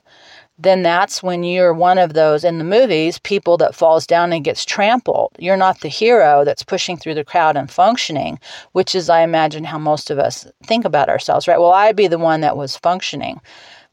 then 0.62 0.82
that's 0.82 1.22
when 1.22 1.42
you're 1.42 1.72
one 1.72 1.98
of 1.98 2.14
those 2.14 2.44
in 2.44 2.58
the 2.58 2.64
movies 2.64 3.18
people 3.18 3.56
that 3.56 3.74
falls 3.74 4.06
down 4.06 4.32
and 4.32 4.44
gets 4.44 4.64
trampled. 4.64 5.32
You're 5.38 5.56
not 5.56 5.80
the 5.80 5.88
hero 5.88 6.44
that's 6.44 6.62
pushing 6.62 6.96
through 6.96 7.14
the 7.14 7.24
crowd 7.24 7.56
and 7.56 7.70
functioning, 7.70 8.38
which 8.72 8.94
is, 8.94 9.10
I 9.10 9.22
imagine, 9.22 9.64
how 9.64 9.78
most 9.78 10.10
of 10.10 10.18
us 10.18 10.46
think 10.64 10.84
about 10.84 11.08
ourselves, 11.08 11.48
right? 11.48 11.58
Well, 11.58 11.72
I'd 11.72 11.96
be 11.96 12.06
the 12.06 12.18
one 12.18 12.42
that 12.42 12.56
was 12.56 12.76
functioning. 12.76 13.40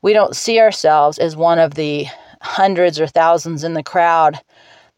We 0.01 0.13
don't 0.13 0.35
see 0.35 0.59
ourselves 0.59 1.17
as 1.17 1.35
one 1.35 1.59
of 1.59 1.73
the 1.73 2.05
hundreds 2.41 2.99
or 2.99 3.07
thousands 3.07 3.63
in 3.63 3.73
the 3.73 3.83
crowd 3.83 4.39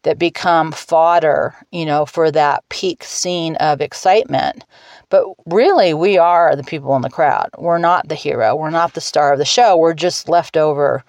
that 0.02 0.18
become 0.18 0.72
fodder, 0.72 1.54
you 1.70 1.86
know, 1.86 2.06
for 2.06 2.30
that 2.30 2.68
peak 2.68 3.04
scene 3.04 3.56
of 3.56 3.80
excitement. 3.80 4.64
But 5.08 5.24
really, 5.46 5.94
we 5.94 6.18
are 6.18 6.56
the 6.56 6.64
people 6.64 6.96
in 6.96 7.02
the 7.02 7.10
crowd. 7.10 7.50
We're 7.58 7.78
not 7.78 8.08
the 8.08 8.14
hero. 8.14 8.56
We're 8.56 8.70
not 8.70 8.94
the 8.94 9.00
star 9.00 9.32
of 9.32 9.38
the 9.38 9.44
show. 9.44 9.76
We're 9.76 9.94
just 9.94 10.28
leftover 10.28 11.04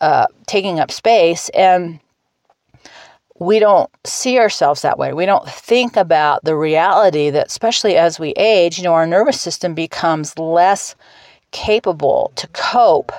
uh, 0.00 0.26
taking 0.46 0.80
up 0.80 0.90
space 0.90 1.48
and 1.50 2.00
we 3.38 3.58
don't 3.58 3.90
see 4.04 4.38
ourselves 4.38 4.82
that 4.82 4.98
way. 4.98 5.12
We 5.12 5.26
don't 5.26 5.48
think 5.48 5.96
about 5.96 6.44
the 6.44 6.56
reality 6.56 7.30
that, 7.30 7.48
especially 7.48 7.96
as 7.96 8.20
we 8.20 8.30
age, 8.32 8.78
you 8.78 8.84
know, 8.84 8.94
our 8.94 9.06
nervous 9.06 9.40
system 9.40 9.74
becomes 9.74 10.38
less 10.38 10.94
capable 11.50 12.32
to 12.36 12.46
cope 12.48 13.12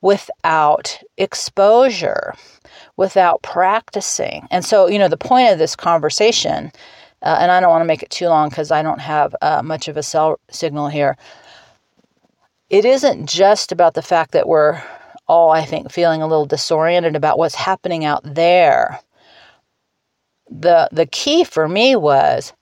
without 0.00 0.98
exposure, 1.18 2.34
without 3.00 3.40
practicing. 3.42 4.46
And 4.50 4.62
so, 4.62 4.86
you 4.86 4.98
know, 4.98 5.08
the 5.08 5.16
point 5.16 5.50
of 5.50 5.58
this 5.58 5.74
conversation, 5.74 6.70
uh, 7.22 7.38
and 7.40 7.50
I 7.50 7.58
don't 7.58 7.70
want 7.70 7.80
to 7.80 7.86
make 7.86 8.02
it 8.02 8.10
too 8.10 8.28
long 8.28 8.50
because 8.50 8.70
I 8.70 8.82
don't 8.82 9.00
have 9.00 9.34
uh, 9.40 9.62
much 9.62 9.88
of 9.88 9.96
a 9.96 10.02
cell 10.02 10.38
signal 10.50 10.88
here. 10.88 11.16
It 12.68 12.84
isn't 12.84 13.24
just 13.24 13.72
about 13.72 13.94
the 13.94 14.02
fact 14.02 14.32
that 14.32 14.46
we're 14.46 14.82
all, 15.26 15.50
I 15.50 15.64
think, 15.64 15.90
feeling 15.90 16.20
a 16.20 16.26
little 16.26 16.44
disoriented 16.44 17.16
about 17.16 17.38
what's 17.38 17.54
happening 17.54 18.04
out 18.04 18.20
there. 18.22 19.00
The, 20.50 20.90
the 20.92 21.06
key 21.06 21.42
for 21.44 21.68
me 21.68 21.96
was 21.96 22.52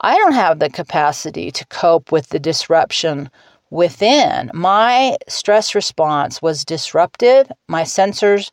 I 0.00 0.16
don't 0.16 0.32
have 0.32 0.58
the 0.58 0.70
capacity 0.70 1.52
to 1.52 1.64
cope 1.66 2.10
with 2.10 2.30
the 2.30 2.40
disruption 2.40 3.30
within. 3.70 4.50
My 4.52 5.18
stress 5.28 5.76
response 5.76 6.42
was 6.42 6.64
disrupted. 6.64 7.52
My 7.68 7.82
sensors, 7.82 8.50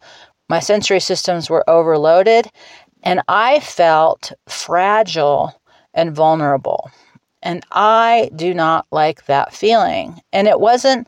my 0.49 0.59
sensory 0.59 0.99
systems 0.99 1.49
were 1.49 1.67
overloaded, 1.69 2.49
and 3.03 3.21
I 3.27 3.59
felt 3.59 4.31
fragile 4.47 5.59
and 5.93 6.15
vulnerable. 6.15 6.89
And 7.41 7.63
I 7.71 8.29
do 8.35 8.53
not 8.53 8.87
like 8.91 9.25
that 9.25 9.53
feeling. 9.53 10.21
And 10.33 10.47
it 10.47 10.59
wasn't 10.59 11.07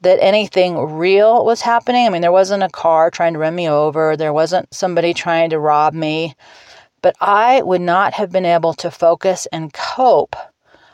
that 0.00 0.22
anything 0.22 0.78
real 0.78 1.44
was 1.44 1.60
happening. 1.60 2.06
I 2.06 2.10
mean, 2.10 2.22
there 2.22 2.32
wasn't 2.32 2.62
a 2.62 2.68
car 2.68 3.10
trying 3.10 3.34
to 3.34 3.38
run 3.38 3.54
me 3.54 3.68
over, 3.68 4.16
there 4.16 4.32
wasn't 4.32 4.72
somebody 4.72 5.14
trying 5.14 5.50
to 5.50 5.58
rob 5.58 5.94
me, 5.94 6.34
but 7.02 7.16
I 7.20 7.62
would 7.62 7.80
not 7.80 8.14
have 8.14 8.30
been 8.30 8.46
able 8.46 8.74
to 8.74 8.90
focus 8.90 9.46
and 9.52 9.72
cope. 9.72 10.36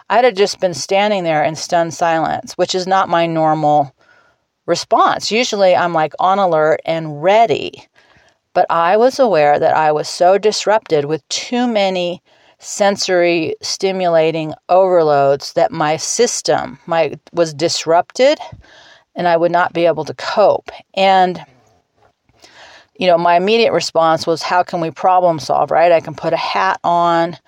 I'd 0.09 0.24
have 0.24 0.35
just 0.35 0.59
been 0.61 0.74
standing 0.74 1.22
there 1.22 1.44
in 1.44 1.55
stunned 1.55 1.94
silence, 1.94 2.55
which 2.55 2.74
is 2.74 2.87
not 2.87 3.09
my 3.09 3.26
normal 3.26 3.94
response. 4.66 5.31
Usually 5.31 5.75
I'm 5.75 5.92
like 5.92 6.14
on 6.18 6.38
alert 6.38 6.81
and 6.85 7.23
ready. 7.23 7.87
But 8.53 8.66
I 8.68 8.96
was 8.96 9.18
aware 9.18 9.59
that 9.59 9.77
I 9.77 9.92
was 9.92 10.09
so 10.09 10.37
disrupted 10.37 11.05
with 11.05 11.27
too 11.29 11.68
many 11.68 12.23
sensory 12.59 13.55
stimulating 13.62 14.55
overloads 14.68 15.55
that 15.55 15.73
my 15.73 15.96
system 15.96 16.79
my 16.87 17.18
was 17.33 17.55
disrupted 17.55 18.38
and 19.14 19.27
I 19.27 19.37
would 19.37 19.53
not 19.53 19.73
be 19.73 19.87
able 19.87 20.05
to 20.05 20.14
cope. 20.14 20.70
And 20.94 21.42
you 23.01 23.07
know, 23.07 23.16
my 23.16 23.37
immediate 23.37 23.73
response 23.73 24.27
was, 24.27 24.42
how 24.42 24.62
can 24.62 24.83
we 24.83 24.90
problem 24.90 25.38
solve, 25.38 25.70
right? 25.70 25.90
I 25.90 26.01
can 26.01 26.14
put 26.14 26.35
a 26.35 26.37
hat 26.37 26.79
on 26.85 27.38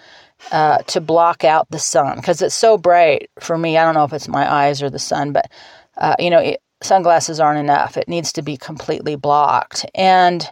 uh, 0.51 0.79
to 0.79 0.99
block 0.99 1.45
out 1.45 1.71
the 1.71 1.79
sun 1.79 2.17
because 2.17 2.41
it's 2.41 2.55
so 2.55 2.79
bright 2.79 3.29
for 3.39 3.59
me. 3.59 3.77
I 3.77 3.85
don't 3.85 3.93
know 3.93 4.05
if 4.05 4.15
it's 4.15 4.29
my 4.29 4.51
eyes 4.51 4.83
or 4.83 4.89
the 4.89 4.99
sun, 4.99 5.33
but, 5.33 5.51
uh, 5.99 6.17
you 6.19 6.31
know, 6.31 6.39
it, 6.39 6.62
sunglasses 6.85 7.41
aren't 7.41 7.61
enough. 7.61 7.97
It 7.97 8.09
needs 8.09 8.33
to 8.35 8.43
be 8.43 8.57
completely 8.57 9.17
blocked. 9.17 9.87
And, 9.95 10.49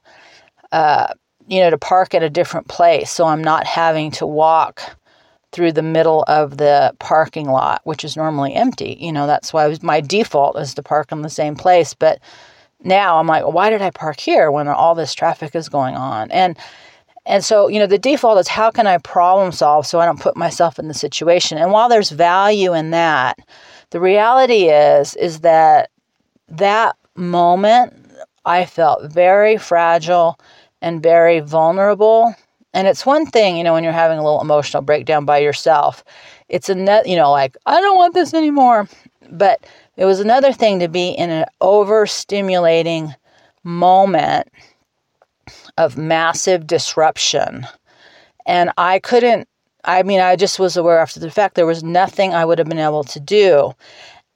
uh, 0.73 1.09
you 1.49 1.61
know, 1.61 1.71
to 1.71 1.79
park 1.79 2.15
at 2.15 2.23
a 2.23 2.31
different 2.31 2.69
place 2.69 3.11
so 3.11 3.27
I'm 3.27 3.43
not 3.43 3.67
having 3.67 4.11
to 4.13 4.27
walk 4.27 4.97
through 5.53 5.73
the 5.73 5.83
middle 5.83 6.25
of 6.29 6.59
the 6.59 6.95
parking 6.99 7.49
lot, 7.49 7.81
which 7.85 8.05
is 8.05 8.17
normally 8.17 8.55
empty. 8.55 8.97
You 9.01 9.13
know, 9.13 9.27
that's 9.27 9.53
why 9.53 9.77
my 9.83 10.01
default 10.01 10.57
is 10.59 10.75
to 10.75 10.83
park 10.83 11.11
in 11.11 11.23
the 11.23 11.31
same 11.31 11.57
place. 11.57 11.93
But 11.93 12.21
now 12.83 13.19
I'm 13.19 13.27
like, 13.27 13.45
why 13.45 13.71
did 13.71 13.83
I 13.83 13.91
park 13.91 14.21
here 14.21 14.51
when 14.51 14.69
all 14.69 14.95
this 14.95 15.15
traffic 15.15 15.55
is 15.55 15.69
going 15.69 15.97
on? 15.97 16.31
And 16.31 16.57
and 17.27 17.45
so, 17.45 17.69
you 17.69 17.79
know, 17.79 17.87
the 17.87 17.99
default 17.99 18.39
is 18.39 18.49
how 18.49 18.71
can 18.71 18.87
I 18.87 18.97
problem 18.99 19.53
solve 19.53 19.87
so 19.87 20.01
I 20.01 20.07
don't 20.07 20.21
put 20.21 20.37
myself 20.37 20.79
in 20.79 20.89
the 20.89 20.95
situation? 20.95 21.59
And 21.59 21.71
while 21.71 21.89
there's 21.89 22.11
value 22.11 22.73
in 22.73 22.91
that, 22.91 23.39
the 23.91 24.01
reality 24.01 24.69
is 24.69 25.15
is 25.17 25.41
that 25.41 25.91
that 26.51 26.97
moment 27.17 27.95
I 28.45 28.65
felt 28.65 29.13
very 29.13 29.57
fragile 29.57 30.39
and 30.83 31.03
very 31.03 31.41
vulnerable 31.41 32.35
and 32.73 32.87
it's 32.87 33.05
one 33.05 33.27
thing, 33.27 33.57
you 33.57 33.65
know, 33.65 33.73
when 33.73 33.83
you're 33.83 33.93
having 33.93 34.19
a 34.19 34.23
little 34.23 34.41
emotional 34.41 34.83
breakdown 34.83 35.25
by 35.25 35.39
yourself. 35.39 36.05
It's 36.49 36.69
a 36.69 36.75
net, 36.75 37.07
you 37.09 37.17
know, 37.17 37.31
like, 37.31 37.57
I 37.67 37.81
don't 37.81 37.97
want 37.97 38.15
this 38.15 38.33
anymore. 38.33 38.89
But 39.31 39.67
it 39.97 40.05
was 40.05 40.21
another 40.21 40.53
thing 40.53 40.79
to 40.81 40.89
be 40.89 41.11
in 41.11 41.31
an 41.31 41.47
overstimulating 41.61 43.15
moment 43.65 44.49
of 45.79 45.99
massive 45.99 46.67
disruption. 46.67 47.67
And 48.47 48.71
I 48.79 48.99
couldn't, 49.01 49.49
I 49.85 50.03
mean, 50.03 50.21
I 50.21 50.37
just 50.37 50.59
was 50.59 50.77
aware 50.77 50.99
after 50.99 51.21
the 51.21 51.31
fact 51.31 51.55
there 51.55 51.67
was 51.67 51.83
nothing 51.83 52.35
I 52.35 52.45
would 52.45 52.59
have 52.59 52.69
been 52.69 52.79
able 52.79 53.05
to 53.05 53.21
do. 53.21 53.73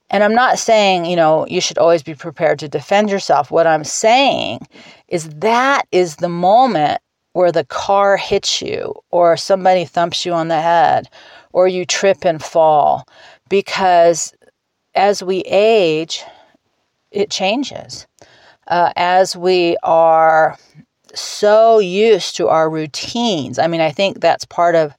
And 0.09 0.23
I'm 0.23 0.35
not 0.35 0.59
saying, 0.59 1.05
you 1.05 1.15
know, 1.15 1.47
you 1.47 1.59
should 1.59 1.77
always 1.77 2.03
be 2.03 2.13
prepared 2.13 2.59
to 2.59 2.67
defend 2.67 3.09
yourself. 3.09 3.51
What 3.51 3.67
I'm 3.67 3.83
saying 3.83 4.67
is 5.07 5.29
that 5.29 5.87
is 5.91 6.17
the 6.17 6.29
moment 6.29 7.01
where 7.33 7.51
the 7.51 7.65
car 7.65 8.15
hits 8.15 8.61
you 8.61 8.93
or 9.11 9.35
somebody 9.35 9.83
thumps 9.83 10.25
you 10.25 10.33
on 10.33 10.47
the 10.47 10.61
head 10.61 11.09
or 11.51 11.67
you 11.67 11.85
trip 11.85 12.23
and 12.23 12.41
fall 12.41 13.07
because 13.49 14.33
as 14.93 15.21
we 15.21 15.39
age, 15.41 16.23
it 17.11 17.29
changes. 17.29 18.07
Uh, 18.67 18.91
as 18.95 19.35
we 19.35 19.77
are 19.83 20.57
so 21.13 21.79
used 21.79 22.35
to 22.37 22.47
our 22.47 22.69
routines, 22.69 23.59
I 23.59 23.67
mean, 23.67 23.81
I 23.81 23.91
think 23.91 24.21
that's 24.21 24.45
part 24.45 24.75
of. 24.75 24.93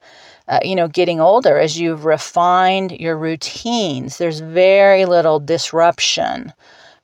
Uh, 0.49 0.61
you 0.63 0.77
know, 0.77 0.87
getting 0.87 1.21
older, 1.21 1.59
as 1.59 1.79
you've 1.79 2.05
refined 2.05 2.93
your 2.93 3.17
routines, 3.19 4.19
there's 4.19 4.41
very 4.41 5.05
little 5.05 5.41
disruption 5.41 6.53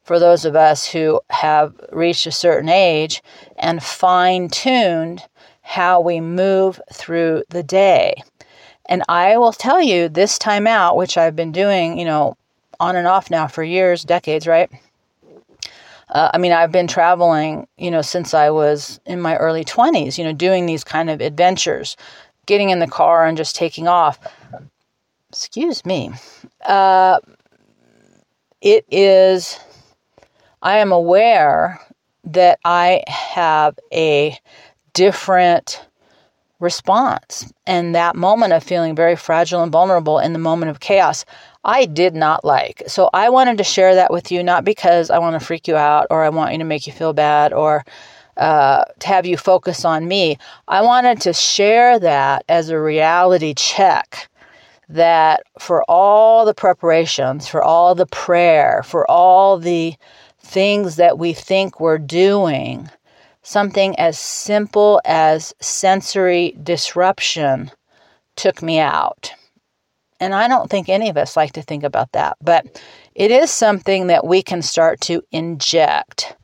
for 0.04 0.18
those 0.18 0.44
of 0.44 0.54
us 0.54 0.86
who 0.86 1.20
have 1.30 1.74
reached 1.90 2.26
a 2.26 2.32
certain 2.32 2.68
age 2.68 3.22
and 3.56 3.82
fine 3.82 4.48
tuned 4.48 5.22
how 5.62 6.00
we 6.00 6.20
move 6.20 6.80
through 6.92 7.42
the 7.48 7.62
day. 7.62 8.14
And 8.88 9.02
I 9.08 9.38
will 9.38 9.52
tell 9.52 9.80
you 9.80 10.08
this 10.08 10.38
time 10.38 10.66
out, 10.66 10.96
which 10.96 11.16
I've 11.16 11.36
been 11.36 11.52
doing, 11.52 11.98
you 11.98 12.04
know, 12.04 12.36
on 12.80 12.96
and 12.96 13.06
off 13.06 13.30
now 13.30 13.46
for 13.46 13.62
years, 13.62 14.04
decades, 14.04 14.46
right? 14.46 14.70
Uh, 16.08 16.30
I 16.34 16.38
mean, 16.38 16.52
I've 16.52 16.72
been 16.72 16.88
traveling, 16.88 17.66
you 17.78 17.90
know, 17.90 18.02
since 18.02 18.34
I 18.34 18.50
was 18.50 19.00
in 19.06 19.20
my 19.20 19.36
early 19.36 19.64
20s, 19.64 20.18
you 20.18 20.24
know, 20.24 20.32
doing 20.32 20.66
these 20.66 20.84
kind 20.84 21.08
of 21.08 21.20
adventures, 21.20 21.96
getting 22.46 22.70
in 22.70 22.78
the 22.78 22.86
car 22.86 23.26
and 23.26 23.36
just 23.36 23.56
taking 23.56 23.88
off. 23.88 24.18
Excuse 25.30 25.84
me. 25.84 26.10
Uh, 26.64 27.20
it 28.60 28.84
is, 28.90 29.58
I 30.60 30.78
am 30.78 30.92
aware 30.92 31.80
that 32.24 32.58
I 32.64 33.02
have 33.08 33.78
a 33.92 34.38
different 34.92 35.84
response. 36.60 37.52
And 37.66 37.94
that 37.94 38.14
moment 38.14 38.52
of 38.52 38.62
feeling 38.62 38.94
very 38.94 39.16
fragile 39.16 39.62
and 39.62 39.72
vulnerable 39.72 40.18
in 40.18 40.32
the 40.32 40.38
moment 40.38 40.70
of 40.70 40.80
chaos, 40.80 41.24
I 41.64 41.86
did 41.86 42.14
not 42.14 42.44
like. 42.44 42.82
So 42.86 43.10
I 43.12 43.28
wanted 43.30 43.58
to 43.58 43.64
share 43.64 43.96
that 43.96 44.12
with 44.12 44.30
you, 44.30 44.42
not 44.42 44.64
because 44.64 45.10
I 45.10 45.18
want 45.18 45.38
to 45.38 45.44
freak 45.44 45.66
you 45.66 45.76
out 45.76 46.06
or 46.10 46.22
I 46.22 46.28
want 46.28 46.52
you 46.52 46.58
to 46.58 46.64
make 46.64 46.86
you 46.86 46.92
feel 46.92 47.12
bad 47.12 47.52
or 47.52 47.84
uh, 48.36 48.84
to 49.00 49.06
have 49.06 49.26
you 49.26 49.36
focus 49.36 49.84
on 49.84 50.08
me. 50.08 50.38
I 50.68 50.82
wanted 50.82 51.20
to 51.22 51.32
share 51.32 51.98
that 51.98 52.44
as 52.48 52.68
a 52.68 52.80
reality 52.80 53.54
check 53.54 54.28
that 54.88 55.42
for 55.58 55.84
all 55.88 56.44
the 56.44 56.54
preparations, 56.54 57.48
for 57.48 57.62
all 57.62 57.94
the 57.94 58.06
prayer, 58.06 58.82
for 58.84 59.10
all 59.10 59.58
the 59.58 59.94
things 60.40 60.96
that 60.96 61.18
we 61.18 61.32
think 61.32 61.80
we're 61.80 61.98
doing, 61.98 62.90
something 63.42 63.98
as 63.98 64.18
simple 64.18 65.00
as 65.04 65.54
sensory 65.60 66.56
disruption 66.62 67.70
took 68.36 68.62
me 68.62 68.78
out. 68.78 69.32
And 70.20 70.34
I 70.34 70.46
don't 70.46 70.70
think 70.70 70.88
any 70.88 71.08
of 71.08 71.16
us 71.16 71.36
like 71.36 71.52
to 71.52 71.62
think 71.62 71.82
about 71.82 72.12
that, 72.12 72.36
but 72.40 72.80
it 73.14 73.30
is 73.30 73.50
something 73.50 74.06
that 74.06 74.26
we 74.26 74.42
can 74.42 74.62
start 74.62 75.00
to 75.02 75.22
inject 75.32 76.36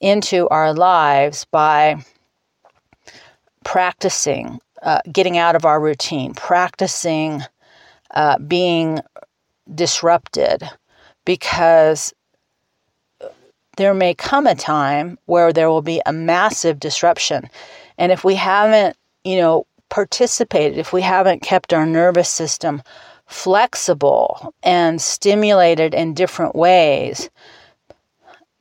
into 0.00 0.48
our 0.48 0.72
lives 0.72 1.46
by 1.50 2.04
practicing 3.64 4.60
uh, 4.82 5.00
getting 5.12 5.36
out 5.36 5.54
of 5.54 5.66
our 5.66 5.80
routine, 5.80 6.32
practicing 6.34 7.42
uh, 8.12 8.38
being 8.38 8.98
disrupted, 9.74 10.62
because 11.24 12.14
there 13.76 13.94
may 13.94 14.14
come 14.14 14.46
a 14.46 14.54
time 14.54 15.18
where 15.26 15.52
there 15.52 15.68
will 15.68 15.82
be 15.82 16.00
a 16.06 16.12
massive 16.12 16.80
disruption. 16.80 17.48
And 17.98 18.10
if 18.10 18.24
we 18.24 18.34
haven't, 18.34 18.96
you 19.24 19.36
know, 19.36 19.66
participated, 19.90 20.78
if 20.78 20.92
we 20.92 21.02
haven't 21.02 21.42
kept 21.42 21.72
our 21.72 21.86
nervous 21.86 22.28
system 22.28 22.82
flexible 23.26 24.54
and 24.62 25.00
stimulated 25.00 25.94
in 25.94 26.14
different 26.14 26.54
ways, 26.54 27.30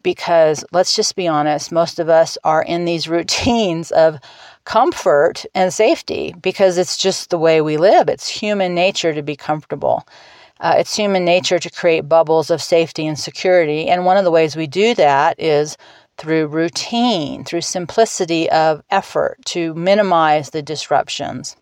because 0.03 0.63
let's 0.71 0.95
just 0.95 1.15
be 1.15 1.27
honest, 1.27 1.71
most 1.71 1.99
of 1.99 2.09
us 2.09 2.38
are 2.43 2.63
in 2.63 2.85
these 2.85 3.07
routines 3.17 3.91
of 3.91 4.19
comfort 4.65 5.45
and 5.55 5.73
safety 5.73 6.33
because 6.41 6.77
it's 6.77 6.97
just 6.97 7.29
the 7.29 7.38
way 7.38 7.62
we 7.62 7.77
live. 7.77 8.09
It's 8.09 8.27
human 8.27 8.75
nature 8.75 9.13
to 9.13 9.21
be 9.21 9.35
comfortable. 9.35 10.07
Uh, 10.59 10.75
it's 10.77 10.95
human 10.95 11.23
nature 11.23 11.57
to 11.57 11.69
create 11.69 12.09
bubbles 12.09 12.49
of 12.49 12.62
safety 12.62 13.07
and 13.07 13.17
security. 13.17 13.88
And 13.88 14.05
one 14.05 14.17
of 14.17 14.25
the 14.25 14.31
ways 14.31 14.55
we 14.55 14.67
do 14.67 14.93
that 14.95 15.39
is 15.39 15.77
through 16.17 16.47
routine, 16.47 17.45
through 17.45 17.62
simplicity 17.62 18.49
of 18.51 18.83
effort 18.89 19.38
to 19.45 19.73
minimize 19.73 20.49
the 20.49 20.62
disruptions. 20.62 21.55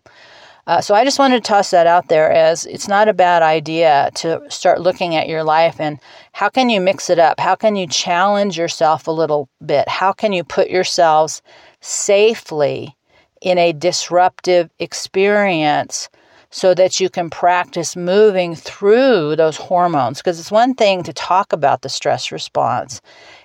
Uh, 0.68 0.82
so 0.82 0.94
I 0.94 1.02
just 1.02 1.18
wanted 1.18 1.42
to 1.42 1.48
toss 1.48 1.70
that 1.70 1.86
out 1.86 2.08
there 2.08 2.30
as 2.30 2.66
it's 2.66 2.88
not 2.88 3.08
a 3.08 3.14
bad 3.14 3.40
idea 3.40 4.10
to 4.16 4.42
start 4.50 4.82
looking 4.82 5.16
at 5.16 5.26
your 5.26 5.42
life 5.42 5.80
and 5.80 5.98
how 6.32 6.50
can 6.50 6.68
you 6.68 6.78
mix 6.78 7.08
it 7.08 7.18
up? 7.18 7.40
How 7.40 7.54
can 7.54 7.74
you 7.74 7.86
challenge 7.86 8.58
yourself 8.58 9.06
a 9.06 9.10
little 9.10 9.48
bit? 9.64 9.88
How 9.88 10.12
can 10.12 10.34
you 10.34 10.44
put 10.44 10.68
yourselves 10.68 11.40
safely 11.80 12.94
in 13.40 13.56
a 13.56 13.72
disruptive 13.72 14.68
experience 14.78 16.10
so 16.50 16.74
that 16.74 17.00
you 17.00 17.08
can 17.08 17.30
practice 17.30 17.96
moving 17.96 18.54
through 18.54 19.36
those 19.36 19.56
hormones. 19.56 20.18
Because 20.18 20.38
it's 20.38 20.50
one 20.50 20.74
thing 20.74 21.02
to 21.04 21.12
talk 21.14 21.52
about 21.52 21.82
the 21.82 21.88
stress 21.88 22.30
response, 22.30 23.00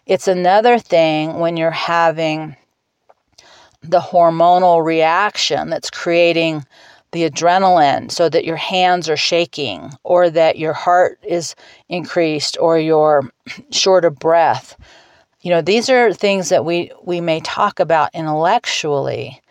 it's 0.05 0.27
another 0.27 0.77
thing 0.77 1.39
when 1.39 1.55
you're 1.55 1.71
having 1.71 2.55
the 3.81 3.99
hormonal 3.99 4.83
reaction 4.83 5.69
that's 5.69 5.89
creating 5.89 6.65
the 7.13 7.30
adrenaline 7.30 8.12
so 8.12 8.28
that 8.28 8.43
your 8.43 8.58
hands 8.58 9.08
are 9.10 9.17
shaking 9.17 9.91
or 10.04 10.30
that 10.30 10.58
your 10.60 10.73
heart 10.73 11.19
is 11.23 11.56
increased 11.88 12.58
or 12.60 12.78
you're 12.78 13.32
short 13.71 14.04
of 14.04 14.19
breath. 14.19 14.76
You 15.41 15.52
know, 15.52 15.62
these 15.62 15.89
are 15.89 16.13
things 16.13 16.49
that 16.49 16.65
we, 16.65 16.91
we 17.04 17.21
may 17.21 17.39
talk 17.39 17.80
about 17.80 18.13
intellectually, 18.13 19.41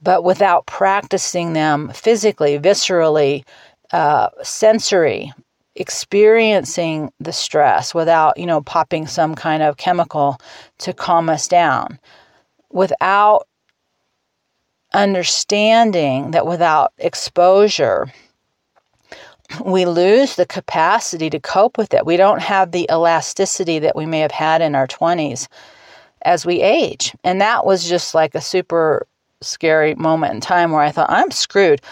but 0.00 0.24
without 0.24 0.66
practicing 0.66 1.52
them 1.52 1.90
physically, 1.90 2.58
viscerally, 2.58 3.44
uh, 3.92 4.28
sensory, 4.42 5.32
experiencing 5.74 7.10
the 7.18 7.32
stress 7.32 7.94
without, 7.94 8.36
you 8.36 8.46
know, 8.46 8.60
popping 8.60 9.06
some 9.06 9.34
kind 9.34 9.62
of 9.62 9.76
chemical 9.76 10.38
to 10.78 10.92
calm 10.92 11.30
us 11.30 11.48
down, 11.48 11.98
without 12.70 13.46
understanding 14.94 16.32
that 16.32 16.46
without 16.46 16.92
exposure, 16.98 18.12
we 19.64 19.84
lose 19.84 20.36
the 20.36 20.46
capacity 20.46 21.28
to 21.30 21.40
cope 21.40 21.76
with 21.76 21.92
it. 21.92 22.06
We 22.06 22.16
don't 22.16 22.40
have 22.40 22.72
the 22.72 22.88
elasticity 22.90 23.78
that 23.80 23.96
we 23.96 24.06
may 24.06 24.20
have 24.20 24.32
had 24.32 24.62
in 24.62 24.74
our 24.74 24.86
20s 24.86 25.48
as 26.24 26.46
we 26.46 26.62
age. 26.62 27.14
And 27.24 27.40
that 27.40 27.66
was 27.66 27.88
just 27.88 28.14
like 28.14 28.34
a 28.34 28.40
super 28.40 29.06
scary 29.40 29.94
moment 29.96 30.34
in 30.34 30.40
time 30.40 30.70
where 30.70 30.82
I 30.82 30.90
thought, 30.90 31.10
I'm 31.10 31.30
screwed. 31.30 31.82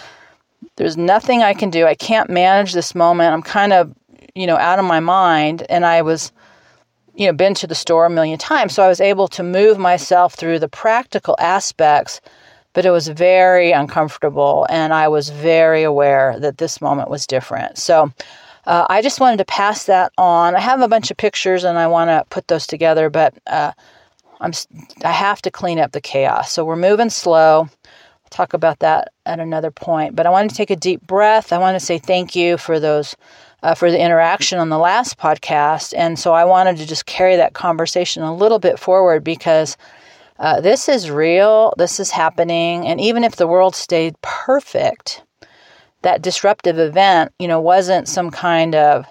There's 0.76 0.96
nothing 0.96 1.42
I 1.42 1.54
can 1.54 1.70
do. 1.70 1.86
I 1.86 1.94
can't 1.94 2.30
manage 2.30 2.72
this 2.72 2.94
moment. 2.94 3.32
I'm 3.32 3.42
kind 3.42 3.72
of, 3.72 3.94
you 4.34 4.46
know, 4.46 4.56
out 4.56 4.78
of 4.78 4.84
my 4.84 5.00
mind. 5.00 5.66
And 5.68 5.84
I 5.84 6.02
was, 6.02 6.32
you 7.14 7.26
know, 7.26 7.32
been 7.32 7.54
to 7.54 7.66
the 7.66 7.74
store 7.74 8.06
a 8.06 8.10
million 8.10 8.38
times. 8.38 8.74
So 8.74 8.82
I 8.82 8.88
was 8.88 9.00
able 9.00 9.28
to 9.28 9.42
move 9.42 9.78
myself 9.78 10.34
through 10.34 10.60
the 10.60 10.68
practical 10.68 11.36
aspects, 11.38 12.20
but 12.72 12.86
it 12.86 12.90
was 12.90 13.08
very 13.08 13.72
uncomfortable. 13.72 14.66
And 14.70 14.92
I 14.92 15.08
was 15.08 15.30
very 15.30 15.82
aware 15.82 16.38
that 16.40 16.58
this 16.58 16.80
moment 16.80 17.10
was 17.10 17.26
different. 17.26 17.78
So, 17.78 18.12
uh, 18.66 18.86
I 18.90 19.02
just 19.02 19.20
wanted 19.20 19.38
to 19.38 19.44
pass 19.44 19.86
that 19.86 20.12
on. 20.18 20.54
I 20.54 20.60
have 20.60 20.80
a 20.80 20.88
bunch 20.88 21.10
of 21.10 21.16
pictures 21.16 21.64
and 21.64 21.78
I 21.78 21.86
want 21.86 22.08
to 22.08 22.24
put 22.30 22.48
those 22.48 22.66
together, 22.66 23.08
but 23.08 23.34
uh, 23.46 23.72
I'm 24.40 24.52
I 25.04 25.12
have 25.12 25.42
to 25.42 25.50
clean 25.50 25.78
up 25.78 25.92
the 25.92 26.00
chaos. 26.00 26.52
So 26.52 26.64
we're 26.64 26.76
moving 26.76 27.10
slow. 27.10 27.68
I'll 27.84 28.30
talk 28.30 28.52
about 28.52 28.78
that 28.80 29.12
at 29.26 29.40
another 29.40 29.70
point. 29.70 30.14
But 30.14 30.26
I 30.26 30.30
want 30.30 30.50
to 30.50 30.56
take 30.56 30.70
a 30.70 30.76
deep 30.76 31.06
breath. 31.06 31.52
I 31.52 31.58
want 31.58 31.78
to 31.78 31.84
say 31.84 31.98
thank 31.98 32.36
you 32.36 32.58
for 32.58 32.78
those 32.78 33.16
uh, 33.62 33.74
for 33.74 33.90
the 33.90 34.00
interaction 34.00 34.58
on 34.58 34.70
the 34.70 34.78
last 34.78 35.18
podcast, 35.18 35.92
and 35.94 36.18
so 36.18 36.32
I 36.32 36.46
wanted 36.46 36.78
to 36.78 36.86
just 36.86 37.04
carry 37.04 37.36
that 37.36 37.52
conversation 37.52 38.22
a 38.22 38.34
little 38.34 38.58
bit 38.58 38.78
forward 38.78 39.24
because. 39.24 39.76
Uh, 40.40 40.58
this 40.58 40.88
is 40.88 41.10
real. 41.10 41.74
This 41.76 42.00
is 42.00 42.10
happening. 42.10 42.86
And 42.86 42.98
even 42.98 43.24
if 43.24 43.36
the 43.36 43.46
world 43.46 43.76
stayed 43.76 44.20
perfect, 44.22 45.22
that 46.00 46.22
disruptive 46.22 46.78
event, 46.78 47.32
you 47.38 47.46
know, 47.46 47.60
wasn't 47.60 48.08
some 48.08 48.30
kind 48.30 48.74
of 48.74 49.04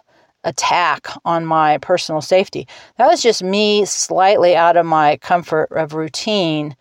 attack 0.44 1.08
on 1.26 1.46
my 1.46 1.78
personal 1.78 2.22
safety. 2.22 2.68
That 2.98 3.08
was 3.08 3.22
just 3.22 3.44
me 3.44 3.86
slightly 3.86 4.56
out 4.56 4.76
of 4.76 4.88
my 4.88 5.18
comfort 5.18 5.68
of 5.72 5.94
routine, 5.94 6.76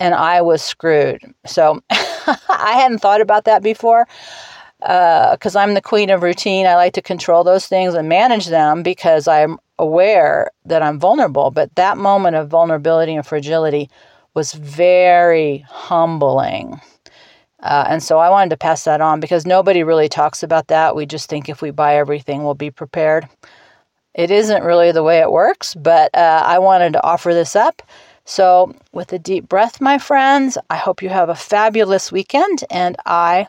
and 0.00 0.14
I 0.14 0.40
was 0.40 0.62
screwed. 0.62 1.20
So 1.44 1.82
I 1.90 2.72
hadn't 2.76 3.00
thought 3.00 3.20
about 3.20 3.44
that 3.44 3.62
before 3.62 4.06
because 4.84 5.56
uh, 5.56 5.60
I'm 5.60 5.72
the 5.72 5.80
queen 5.80 6.10
of 6.10 6.22
routine. 6.22 6.66
I 6.66 6.74
like 6.74 6.92
to 6.92 7.02
control 7.02 7.42
those 7.42 7.66
things 7.66 7.94
and 7.94 8.06
manage 8.06 8.48
them 8.48 8.82
because 8.82 9.26
I'm 9.26 9.58
aware 9.78 10.50
that 10.66 10.82
I'm 10.82 11.00
vulnerable. 11.00 11.50
But 11.50 11.74
that 11.76 11.96
moment 11.96 12.36
of 12.36 12.48
vulnerability 12.48 13.14
and 13.14 13.26
fragility 13.26 13.88
was 14.34 14.52
very 14.52 15.64
humbling. 15.68 16.82
Uh, 17.62 17.86
and 17.88 18.02
so 18.02 18.18
I 18.18 18.28
wanted 18.28 18.50
to 18.50 18.58
pass 18.58 18.84
that 18.84 19.00
on 19.00 19.20
because 19.20 19.46
nobody 19.46 19.82
really 19.82 20.08
talks 20.08 20.42
about 20.42 20.66
that. 20.66 20.94
We 20.94 21.06
just 21.06 21.30
think 21.30 21.48
if 21.48 21.62
we 21.62 21.70
buy 21.70 21.96
everything, 21.96 22.44
we'll 22.44 22.52
be 22.52 22.70
prepared. 22.70 23.26
It 24.14 24.30
isn't 24.30 24.64
really 24.64 24.92
the 24.92 25.02
way 25.02 25.20
it 25.20 25.32
works, 25.32 25.74
but 25.74 26.14
uh, 26.14 26.42
I 26.44 26.58
wanted 26.58 26.92
to 26.92 27.02
offer 27.02 27.32
this 27.32 27.56
up. 27.56 27.80
So, 28.26 28.74
with 28.92 29.12
a 29.12 29.18
deep 29.18 29.48
breath, 29.48 29.82
my 29.82 29.98
friends, 29.98 30.56
I 30.70 30.76
hope 30.76 31.02
you 31.02 31.10
have 31.10 31.28
a 31.28 31.34
fabulous 31.34 32.10
weekend, 32.10 32.64
and 32.70 32.96
I 33.04 33.48